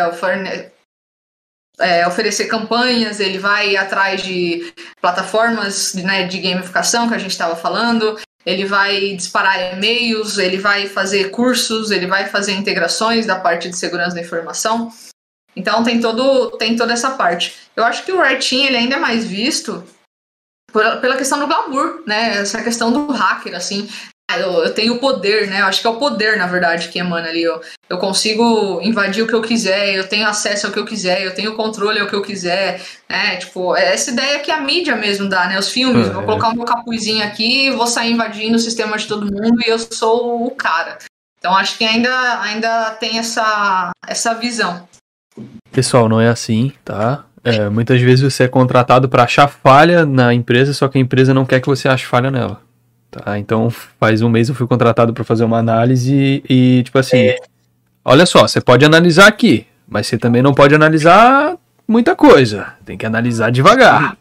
[1.79, 7.55] é, oferecer campanhas, ele vai atrás de plataformas né, de gamificação que a gente estava
[7.55, 13.69] falando, ele vai disparar e-mails, ele vai fazer cursos, ele vai fazer integrações da parte
[13.69, 14.91] de segurança da informação.
[15.55, 17.55] Então tem todo tem toda essa parte.
[17.75, 19.83] Eu acho que o Team ele ainda é mais visto
[20.71, 22.37] pela questão do glamour, né?
[22.37, 23.87] Essa questão do hacker, assim.
[24.29, 25.61] Ah, eu, eu tenho poder, né?
[25.61, 27.43] Eu acho que é o poder, na verdade, que emana ali.
[27.43, 31.23] Eu, eu consigo invadir o que eu quiser, eu tenho acesso ao que eu quiser,
[31.23, 33.35] eu tenho controle ao que eu quiser, né?
[33.35, 35.59] Tipo, é essa ideia que a mídia mesmo dá, né?
[35.59, 39.25] Os filmes, vou colocar o meu capuzinho aqui, vou sair invadindo o sistema de todo
[39.25, 40.97] mundo e eu sou o cara.
[41.37, 44.87] Então acho que ainda, ainda tem essa, essa visão.
[45.71, 47.25] Pessoal, não é assim, tá?
[47.43, 51.33] É, muitas vezes você é contratado para achar falha na empresa, só que a empresa
[51.33, 52.61] não quer que você ache falha nela.
[53.11, 53.37] Tá?
[53.37, 57.37] Então, faz um mês eu fui contratado para fazer uma análise e, tipo assim, é.
[58.03, 61.55] olha só, você pode analisar aqui, mas você também não pode analisar
[61.87, 62.73] muita coisa.
[62.85, 64.17] Tem que analisar devagar.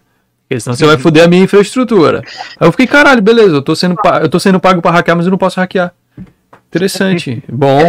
[0.49, 2.23] Porque senão você vai foder a minha infraestrutura.
[2.61, 5.27] Aí eu fiquei, caralho, beleza, eu tô sendo, eu tô sendo pago para hackear, mas
[5.27, 5.95] eu não posso hackear.
[6.69, 7.43] Interessante.
[7.49, 7.87] Bom.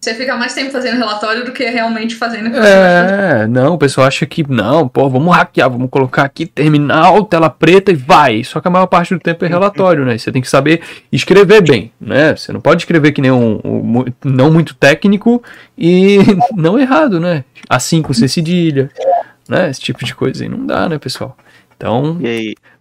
[0.00, 2.56] Você fica mais tempo fazendo relatório do que realmente fazendo.
[2.56, 7.50] É, não, o pessoal acha que não, pô, vamos hackear, vamos colocar aqui terminal, tela
[7.50, 8.42] preta e vai.
[8.42, 10.16] Só que a maior parte do tempo é relatório, né?
[10.16, 10.80] Você tem que saber
[11.12, 12.34] escrever bem, né?
[12.34, 15.42] Você não pode escrever que nem um, um não muito técnico
[15.76, 16.16] e
[16.56, 17.44] não errado, né?
[17.68, 18.90] Assim com C cedilha,
[19.46, 19.68] né?
[19.68, 21.36] Esse tipo de coisa aí não dá, né, pessoal?
[21.80, 22.18] Então,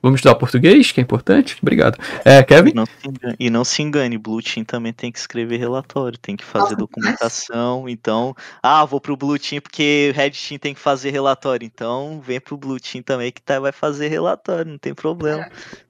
[0.02, 1.58] Vamos estudar português, que é importante.
[1.62, 1.98] Obrigado.
[2.26, 2.72] É, Kevin?
[2.72, 6.36] E não, engane, e não se engane, Blue Team também tem que escrever relatório, tem
[6.36, 7.88] que fazer documentação.
[7.88, 11.66] Então, ah, vou pro Blue Team porque Red Team tem que fazer relatório.
[11.66, 15.50] Então, vem pro Blue Team também que tá, vai fazer relatório, não tem problema.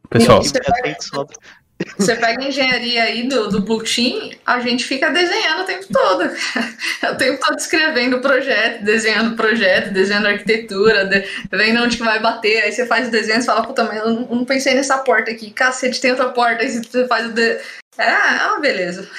[0.10, 0.41] Pessoal,
[1.97, 6.30] você pega engenharia aí do, do Blue Team, a gente fica desenhando o tempo todo.
[7.11, 12.61] O tempo todo escrevendo projeto, desenhando projeto, desenhando arquitetura, de, vendo onde que vai bater.
[12.63, 15.32] Aí você faz o desenho e fala, puta, mas eu não, não, pensei nessa porta
[15.32, 15.51] aqui.
[15.51, 16.63] Cacete, tem outra porta.
[16.63, 17.34] Aí você faz o.
[17.34, 17.59] De...
[17.97, 19.09] É, uma beleza.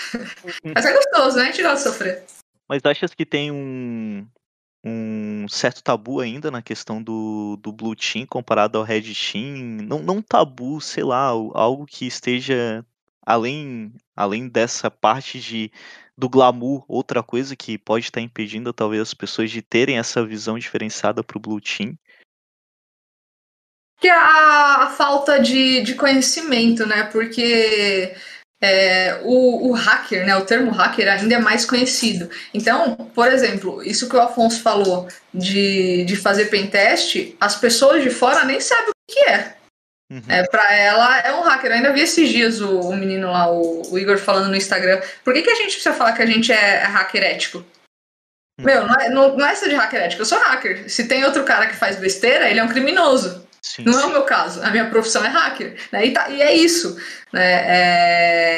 [0.75, 1.45] Mas é gostoso, né?
[1.45, 2.23] A gente gosta de sofrer.
[2.69, 4.27] Mas achas que tem um,
[4.85, 9.83] um certo tabu ainda na questão do, do Blue Team comparado ao Red Team.
[9.83, 12.85] Não, não tabu, sei lá, algo que esteja
[13.25, 15.71] além, além dessa parte de
[16.17, 20.59] do glamour, outra coisa que pode estar impedindo talvez as pessoas de terem essa visão
[20.59, 21.97] diferenciada para o Blue Team.
[23.99, 27.05] Que é a, a falta de, de conhecimento, né?
[27.05, 28.15] Porque
[28.63, 32.29] é, o, o, hacker, né, o termo hacker ainda é mais conhecido.
[32.53, 38.11] Então, por exemplo, isso que o Afonso falou de, de fazer pentest, as pessoas de
[38.11, 39.57] fora nem sabem o que é.
[40.13, 40.23] Uhum.
[40.29, 41.71] É, pra ela é um hacker.
[41.71, 45.01] Eu ainda vi esses dias o, o menino lá, o, o, Igor, falando no Instagram.
[45.25, 47.59] Por que, que a gente precisa falar que a gente é, é hacker ético?
[47.59, 48.67] Uhum.
[48.67, 50.91] Meu, não é, não, não é essa de hacker ético, eu sou hacker.
[50.91, 53.49] Se tem outro cara que faz besteira, ele é um criminoso.
[53.63, 54.03] Sim, não sim.
[54.03, 54.63] é o meu caso.
[54.63, 55.77] A minha profissão é hacker.
[55.93, 56.07] Né?
[56.07, 56.97] E, tá, e é isso.
[57.33, 57.53] Né?
[57.53, 58.57] É...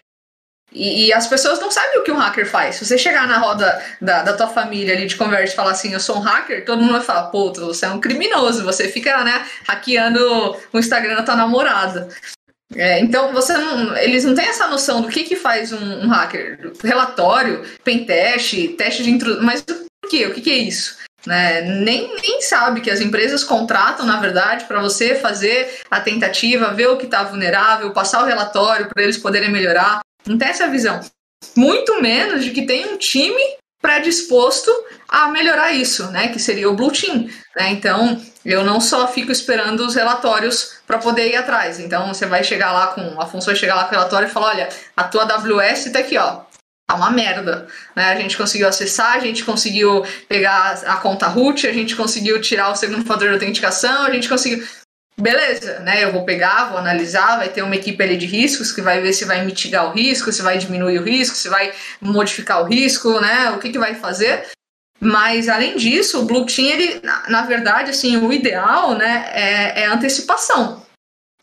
[0.74, 2.76] E, e, as pessoas não sabem o que um hacker faz.
[2.76, 5.92] Se você chegar na roda da, da tua família ali de conversa e falar assim,
[5.92, 9.22] eu sou um hacker, todo mundo vai falar, pô, você é um criminoso, você fica,
[9.22, 12.08] né, hackeando o Instagram da tua namorada.
[12.74, 16.08] É, então você não, eles não têm essa noção do que, que faz um, um
[16.08, 16.72] hacker.
[16.82, 19.44] Relatório, pentest, teste de introdução.
[19.44, 20.26] Mas o que?
[20.26, 21.01] O que, que é isso?
[21.26, 21.62] Né?
[21.62, 26.88] Nem, nem sabe que as empresas contratam, na verdade, para você fazer a tentativa, ver
[26.88, 30.00] o que está vulnerável, passar o relatório para eles poderem melhorar.
[30.26, 31.00] Não tem essa visão.
[31.56, 33.42] Muito menos de que tem um time
[33.80, 34.70] predisposto
[35.08, 36.28] a melhorar isso, né?
[36.28, 37.28] Que seria o Blue Team.
[37.56, 37.70] Né?
[37.70, 41.80] Então, eu não só fico esperando os relatórios para poder ir atrás.
[41.80, 43.20] Então, você vai chegar lá com.
[43.20, 46.16] A vai chegar lá com o relatório e falar: olha, a tua AWS está aqui,
[46.16, 46.51] ó
[46.86, 47.66] tá uma merda.
[47.94, 48.04] Né?
[48.04, 52.70] A gente conseguiu acessar, a gente conseguiu pegar a conta root, a gente conseguiu tirar
[52.70, 54.66] o segundo fator de autenticação, a gente conseguiu.
[55.20, 56.02] Beleza, né?
[56.02, 59.12] Eu vou pegar, vou analisar, vai ter uma equipe ali de riscos que vai ver
[59.12, 63.20] se vai mitigar o risco, se vai diminuir o risco, se vai modificar o risco,
[63.20, 63.50] né?
[63.50, 64.46] O que, que vai fazer.
[64.98, 69.86] Mas além disso, o blockchain, ele, na, na verdade, assim, o ideal, né, é, é
[69.86, 70.86] antecipação.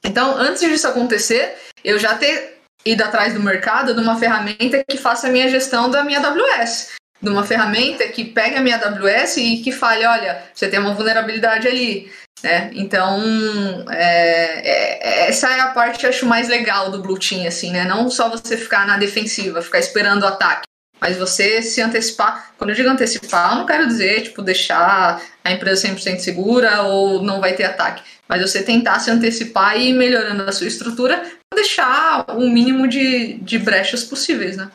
[0.02, 4.98] Então, antes disso acontecer, eu já ter ido atrás do mercado de uma ferramenta que
[4.98, 6.92] faça a minha gestão da minha AWS.
[7.22, 10.94] De uma ferramenta que pegue a minha AWS e que fale, olha, você tem uma
[10.94, 12.10] vulnerabilidade ali.
[12.42, 12.72] Né?
[12.74, 13.22] Então,
[13.92, 17.72] é, é, essa é a parte que eu acho mais legal do Blue Team, assim,
[17.72, 17.84] né?
[17.84, 20.64] Não só você ficar na defensiva, ficar esperando o ataque,
[21.02, 22.52] mas você se antecipar.
[22.58, 27.22] Quando eu digo antecipar, eu não quero dizer, tipo, deixar a empresa 100% segura ou
[27.22, 28.02] não vai ter ataque.
[28.30, 31.22] Mas você tentar se antecipar e ir melhorando a sua estrutura
[31.54, 34.72] deixar o mínimo de, de brechas possíveis, né?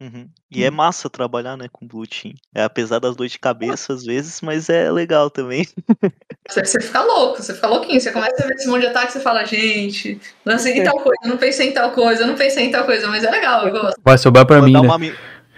[0.00, 0.28] Uhum.
[0.48, 2.34] E é massa trabalhar, né, com Blue Team.
[2.54, 5.66] É apesar das dores de cabeça às vezes, mas é legal também.
[6.48, 8.00] Você, você fica louco, você fica louquinho.
[8.00, 11.20] Você começa a ver esse monte de ataque, você fala, gente, lancei em tal coisa,
[11.26, 14.00] não pensei em tal coisa, não pensei em tal coisa, mas é legal, eu gosto.
[14.02, 14.80] Vai sobrar pra mim, né?
[14.80, 14.98] Uma,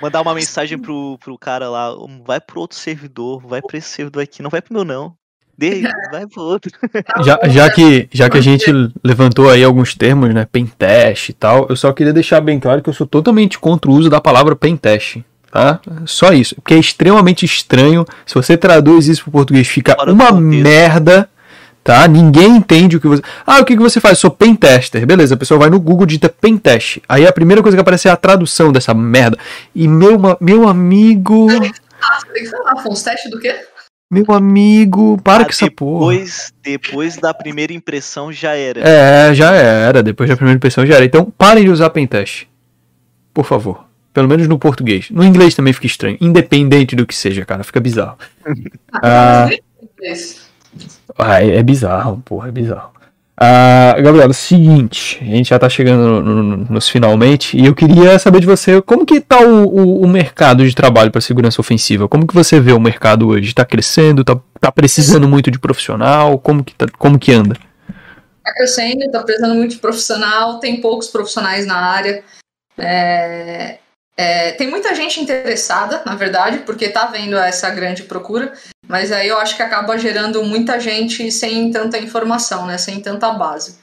[0.03, 1.95] mandar uma mensagem pro, pro cara lá,
[2.25, 5.17] vai pro outro servidor, vai pra esse servidor aqui, não vai pro meu não.
[6.11, 6.73] Vai pro outro.
[7.25, 8.71] Já, já, que, já que a gente
[9.05, 10.47] levantou aí alguns termos, né?
[10.51, 13.95] Pentest e tal, eu só queria deixar bem claro que eu sou totalmente contra o
[13.95, 15.19] uso da palavra pentest.
[15.51, 15.81] Tá?
[16.07, 16.55] Só isso.
[16.55, 18.07] Porque é extremamente estranho.
[18.25, 21.29] Se você traduz isso pro português, fica Fora uma merda.
[21.83, 22.07] Tá?
[22.07, 23.23] Ninguém entende o que você.
[23.45, 24.19] Ah, o que, que você faz?
[24.19, 25.05] Eu sou pentester.
[25.05, 26.99] Beleza, a pessoa vai no Google digita pentest.
[27.09, 29.37] Aí a primeira coisa que aparece é a tradução dessa merda.
[29.75, 31.49] E meu, meu amigo.
[32.03, 33.55] Ah, você tem que falar, Afonso, teste do quê?
[34.11, 36.17] Meu amigo, para ah, com essa porra.
[36.65, 38.81] Depois da primeira impressão já era.
[38.81, 40.03] É, já era.
[40.03, 41.05] Depois da primeira impressão já era.
[41.05, 42.49] Então parem de usar pentest.
[43.33, 43.85] Por favor.
[44.13, 45.11] Pelo menos no português.
[45.11, 46.19] No inglês também fica estranho.
[46.21, 47.63] Independente do que seja, cara.
[47.63, 48.19] Fica bizarro.
[49.01, 49.49] ah,
[51.17, 52.91] ah, é, é bizarro, porra, é bizarro.
[53.43, 58.19] Ah, Gabriela, seguinte, a gente já está chegando no, no, nos finalmente e eu queria
[58.19, 62.07] saber de você como que está o, o, o, mercado de trabalho para segurança ofensiva?
[62.07, 63.49] Como que você vê o mercado hoje?
[63.49, 64.21] Está crescendo?
[64.21, 66.39] Está tá precisando muito de profissional?
[66.39, 67.57] Como que, tá, como que anda?
[68.41, 72.23] Está crescendo, está precisando muito de profissional, tem poucos profissionais na área.
[72.77, 73.79] É,
[74.21, 78.53] é, tem muita gente interessada, na verdade, porque está vendo essa grande procura,
[78.87, 82.77] mas aí eu acho que acaba gerando muita gente sem tanta informação, né?
[82.77, 83.79] Sem tanta base.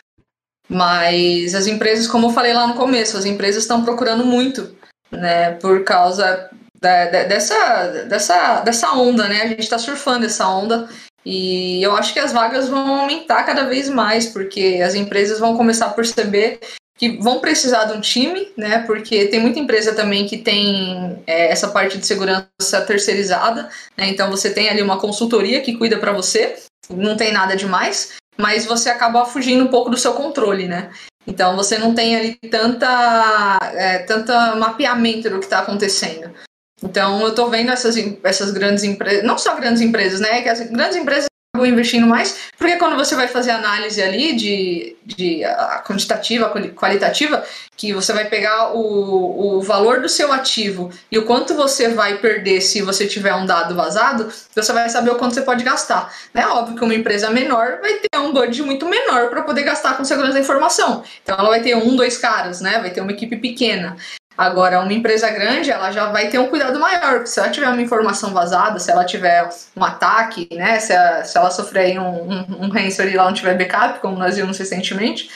[0.70, 4.78] Mas as empresas, como eu falei lá no começo, as empresas estão procurando muito,
[5.10, 5.54] né?
[5.54, 9.42] Por causa da, da, dessa, dessa, dessa onda, né?
[9.42, 10.88] A gente está surfando essa onda.
[11.26, 15.58] E eu acho que as vagas vão aumentar cada vez mais, porque as empresas vão
[15.58, 16.60] começar a perceber
[16.98, 18.80] que vão precisar de um time, né?
[18.80, 24.10] Porque tem muita empresa também que tem é, essa parte de segurança terceirizada, né?
[24.10, 26.56] Então você tem ali uma consultoria que cuida para você,
[26.90, 30.90] não tem nada demais, mas você acaba fugindo um pouco do seu controle, né?
[31.28, 36.34] Então você não tem ali tanta, é, tanta mapeamento do que está acontecendo.
[36.82, 40.42] Então eu estou vendo essas, essas grandes empresas, não só grandes empresas, né?
[40.42, 41.28] Que as grandes empresas
[41.66, 47.44] investindo mais, porque quando você vai fazer análise ali de, de a quantitativa, qualitativa,
[47.76, 52.18] que você vai pegar o, o valor do seu ativo e o quanto você vai
[52.18, 56.14] perder se você tiver um dado vazado, você vai saber o quanto você pode gastar.
[56.34, 59.96] É óbvio que uma empresa menor vai ter um budget muito menor para poder gastar
[59.96, 61.04] com segurança da informação.
[61.24, 62.80] Então ela vai ter um, dois caras, né?
[62.80, 63.96] Vai ter uma equipe pequena.
[64.38, 67.68] Agora, uma empresa grande, ela já vai ter um cuidado maior, porque se ela tiver
[67.68, 72.32] uma informação vazada, se ela tiver um ataque, né, se, ela, se ela sofrer um,
[72.32, 75.32] um, um ransomware e lá não tiver backup, como nós vimos recentemente,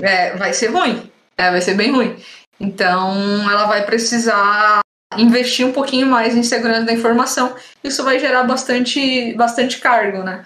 [0.00, 2.16] é, vai ser ruim, é, vai ser bem ruim.
[2.58, 3.14] Então,
[3.50, 4.80] ela vai precisar
[5.16, 7.54] investir um pouquinho mais em segurança da informação.
[7.84, 10.44] Isso vai gerar bastante, bastante cargo, né?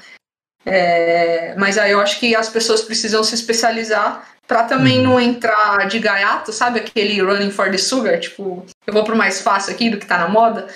[0.65, 5.05] É, mas aí eu acho que as pessoas precisam se especializar Pra também uhum.
[5.05, 6.81] não entrar de gaiato, sabe?
[6.81, 10.19] Aquele running for the sugar, tipo, eu vou pro mais fácil aqui do que tá
[10.19, 10.67] na moda.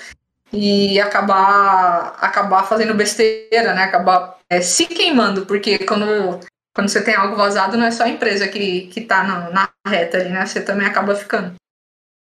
[0.51, 3.83] E acabar, acabar fazendo besteira, né?
[3.83, 6.39] Acabar é, se queimando, porque quando,
[6.73, 9.69] quando você tem algo vazado, não é só a empresa que, que tá na, na
[9.85, 10.45] reta ali, né?
[10.45, 11.53] Você também acaba ficando.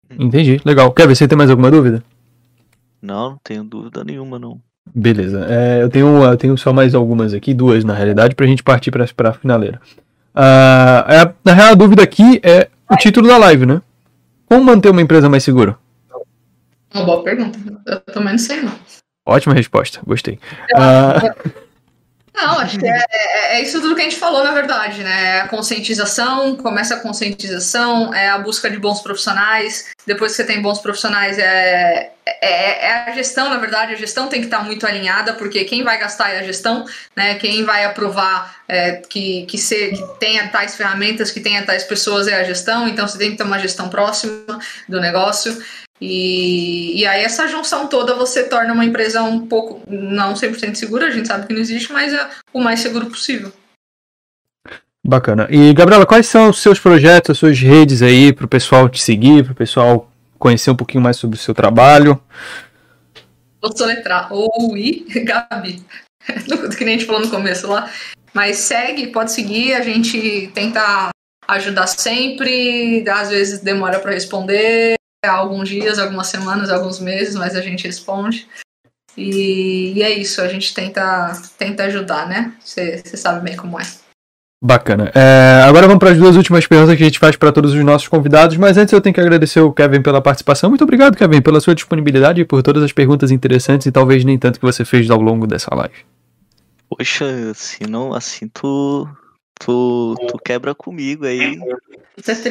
[0.08, 0.92] Entendi, legal.
[0.92, 2.02] Quer ver você tem mais alguma dúvida?
[3.02, 4.60] Não, não tenho dúvida nenhuma, não.
[4.94, 5.44] Beleza.
[5.48, 8.92] É, eu, tenho, eu tenho só mais algumas aqui, duas na realidade, pra gente partir
[8.92, 9.80] pra, pra finaleira.
[10.34, 13.82] Uh, na real, a dúvida aqui é o título da live, né?
[14.46, 15.76] Como manter uma empresa mais segura?
[16.94, 17.58] Uma boa pergunta.
[17.86, 18.72] Eu também não sei, não.
[19.26, 20.38] Ótima resposta, gostei.
[20.76, 21.54] Uh...
[22.34, 25.42] Não, acho que é, é, é, isso tudo que a gente falou, na verdade, né?
[25.42, 29.86] A conscientização, começa a conscientização, é a busca de bons profissionais.
[30.04, 34.28] Depois que você tem bons profissionais, é, é, é, a gestão, na verdade, a gestão
[34.28, 37.36] tem que estar muito alinhada, porque quem vai gastar é a gestão, né?
[37.36, 42.34] Quem vai aprovar é, que, que, que tenha tais ferramentas, que tenha tais pessoas é
[42.34, 44.58] a gestão, então você tem que ter uma gestão próxima
[44.88, 45.56] do negócio.
[46.00, 51.06] E, e aí essa junção toda você torna uma empresa um pouco, não 100% segura,
[51.06, 53.52] a gente sabe que não existe, mas é o mais seguro possível.
[55.06, 55.46] Bacana.
[55.50, 59.02] E Gabriela, quais são os seus projetos, as suas redes aí para o pessoal te
[59.02, 62.20] seguir, para o pessoal conhecer um pouquinho mais sobre o seu trabalho?
[63.60, 65.84] Vou soletrar OUI Gabi,
[66.76, 67.90] que nem a gente falou no começo lá.
[68.32, 71.10] Mas segue, pode seguir, a gente tenta
[71.46, 74.96] ajudar sempre, às vezes demora para responder,
[75.26, 78.46] alguns dias, algumas semanas, alguns meses, mas a gente responde.
[79.16, 82.52] E, e é isso, a gente tenta, tenta ajudar, né?
[82.60, 83.84] Você sabe bem como é.
[84.66, 85.12] Bacana.
[85.14, 87.84] É, agora vamos para as duas últimas perguntas que a gente faz para todos os
[87.84, 90.70] nossos convidados, mas antes eu tenho que agradecer o Kevin pela participação.
[90.70, 94.38] Muito obrigado, Kevin, pela sua disponibilidade e por todas as perguntas interessantes e talvez nem
[94.38, 95.94] tanto que você fez ao longo dessa live.
[96.88, 99.06] Poxa, assim não, assim tu,
[99.60, 101.58] tu, tu quebra comigo aí.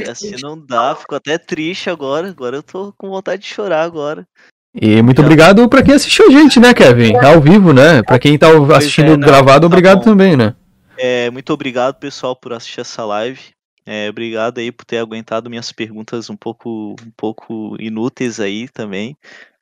[0.10, 2.30] Assim não dá, fico até triste agora.
[2.30, 4.28] Agora eu tô com vontade de chorar agora.
[4.74, 5.24] E muito Já.
[5.24, 7.16] obrigado para quem assistiu a gente, né, Kevin?
[7.18, 8.02] Ao vivo, né?
[8.04, 10.04] Para quem tá assistindo é, não, gravado, tá obrigado bom.
[10.04, 10.56] também, né?
[10.98, 13.40] É, muito obrigado, pessoal, por assistir essa live.
[13.86, 19.16] É, obrigado aí por ter aguentado minhas perguntas um pouco, um pouco inúteis aí também.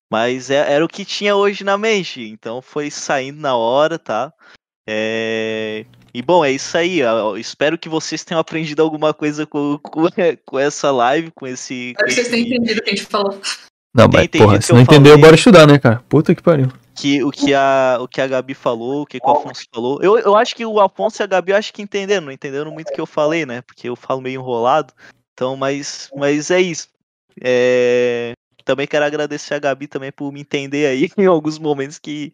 [0.09, 4.31] Mas é, era o que tinha hoje na mente, então foi saindo na hora, tá?
[4.87, 5.85] É...
[6.13, 6.99] E bom, é isso aí.
[6.99, 10.03] Eu espero que vocês tenham aprendido alguma coisa com, com,
[10.45, 11.91] com essa live, com esse.
[11.91, 13.41] Espero que vocês tenham entendido o que a gente falou.
[13.93, 16.01] Não, mas porra, se não entendeu, bora estudar, né, cara?
[16.07, 16.71] Puta que pariu.
[16.95, 19.99] Que, o, que a, o que a Gabi falou, o que, que o Afonso falou.
[20.01, 22.71] Eu, eu acho que o Afonso e a Gabi eu acho que entenderam, não entenderam
[22.71, 23.61] muito o que eu falei, né?
[23.61, 24.93] Porque eu falo meio enrolado.
[25.33, 26.87] Então, mas, mas é isso.
[27.41, 28.33] É...
[28.63, 32.33] Também quero agradecer a Gabi também por me entender aí em alguns momentos que,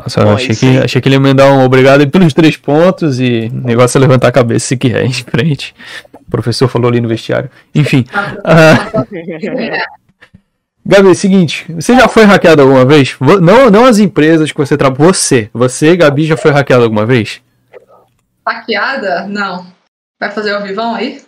[0.00, 3.50] nossa, Bom, achei, que, achei que ele ia mandar um obrigado pelos três pontos e
[3.52, 5.74] o negócio é levantar a cabeça se quiser em frente.
[6.12, 7.50] O professor falou ali no vestiário.
[7.74, 8.04] Enfim.
[8.44, 9.06] Uh...
[10.88, 13.16] Gabi, seguinte, você já foi hackeado alguma vez?
[13.42, 15.12] Não, não as empresas que você trabalha.
[15.12, 15.50] Você.
[15.52, 17.40] Você, Gabi, já foi hackeado alguma vez?
[18.46, 19.26] Hackeada?
[19.26, 19.66] Não.
[20.20, 21.20] Vai fazer o vivão aí?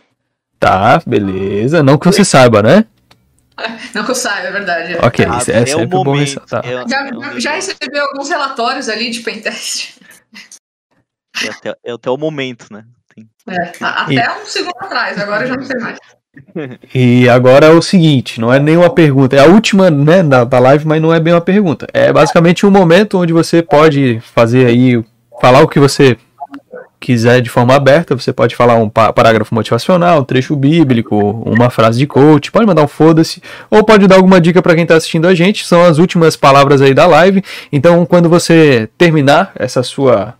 [0.61, 1.83] Tá, beleza.
[1.83, 2.85] Não que você saiba, né?
[3.95, 4.95] Não que eu saiba, é verdade.
[4.95, 5.07] É.
[5.07, 6.65] Ok, isso é, é sempre bom ressaltar.
[6.65, 9.99] É, já, é já alguns relatórios ali de pentest.
[11.45, 12.85] É até, é até o momento, né?
[13.49, 14.43] É, até e...
[14.43, 15.99] um segundo atrás, agora eu já não sei mais.
[16.95, 20.59] E agora é o seguinte, não é nenhuma pergunta, é a última né, da, da
[20.59, 21.87] live, mas não é bem uma pergunta.
[21.93, 25.03] É basicamente um momento onde você pode fazer aí,
[25.41, 26.17] falar o que você
[27.01, 31.17] quiser de forma aberta, você pode falar um parágrafo motivacional, um trecho bíblico,
[31.47, 34.83] uma frase de coach, pode mandar um foda-se, ou pode dar alguma dica para quem
[34.83, 37.43] está assistindo a gente, são as últimas palavras aí da live.
[37.73, 40.35] Então, quando você terminar essa sua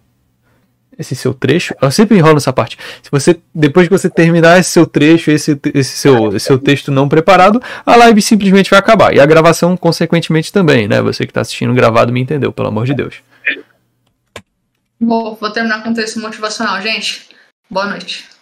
[0.99, 2.77] esse seu trecho, eu sempre enrolo nessa parte.
[3.01, 6.91] Se você depois que você terminar esse seu trecho, esse, esse seu esse seu texto
[6.91, 11.01] não preparado, a live simplesmente vai acabar e a gravação consequentemente também, né?
[11.01, 13.28] Você que está assistindo gravado me entendeu, pelo amor de Deus.
[15.01, 17.29] Vou, vou terminar com um texto motivacional, gente.
[17.71, 18.38] Boa noite.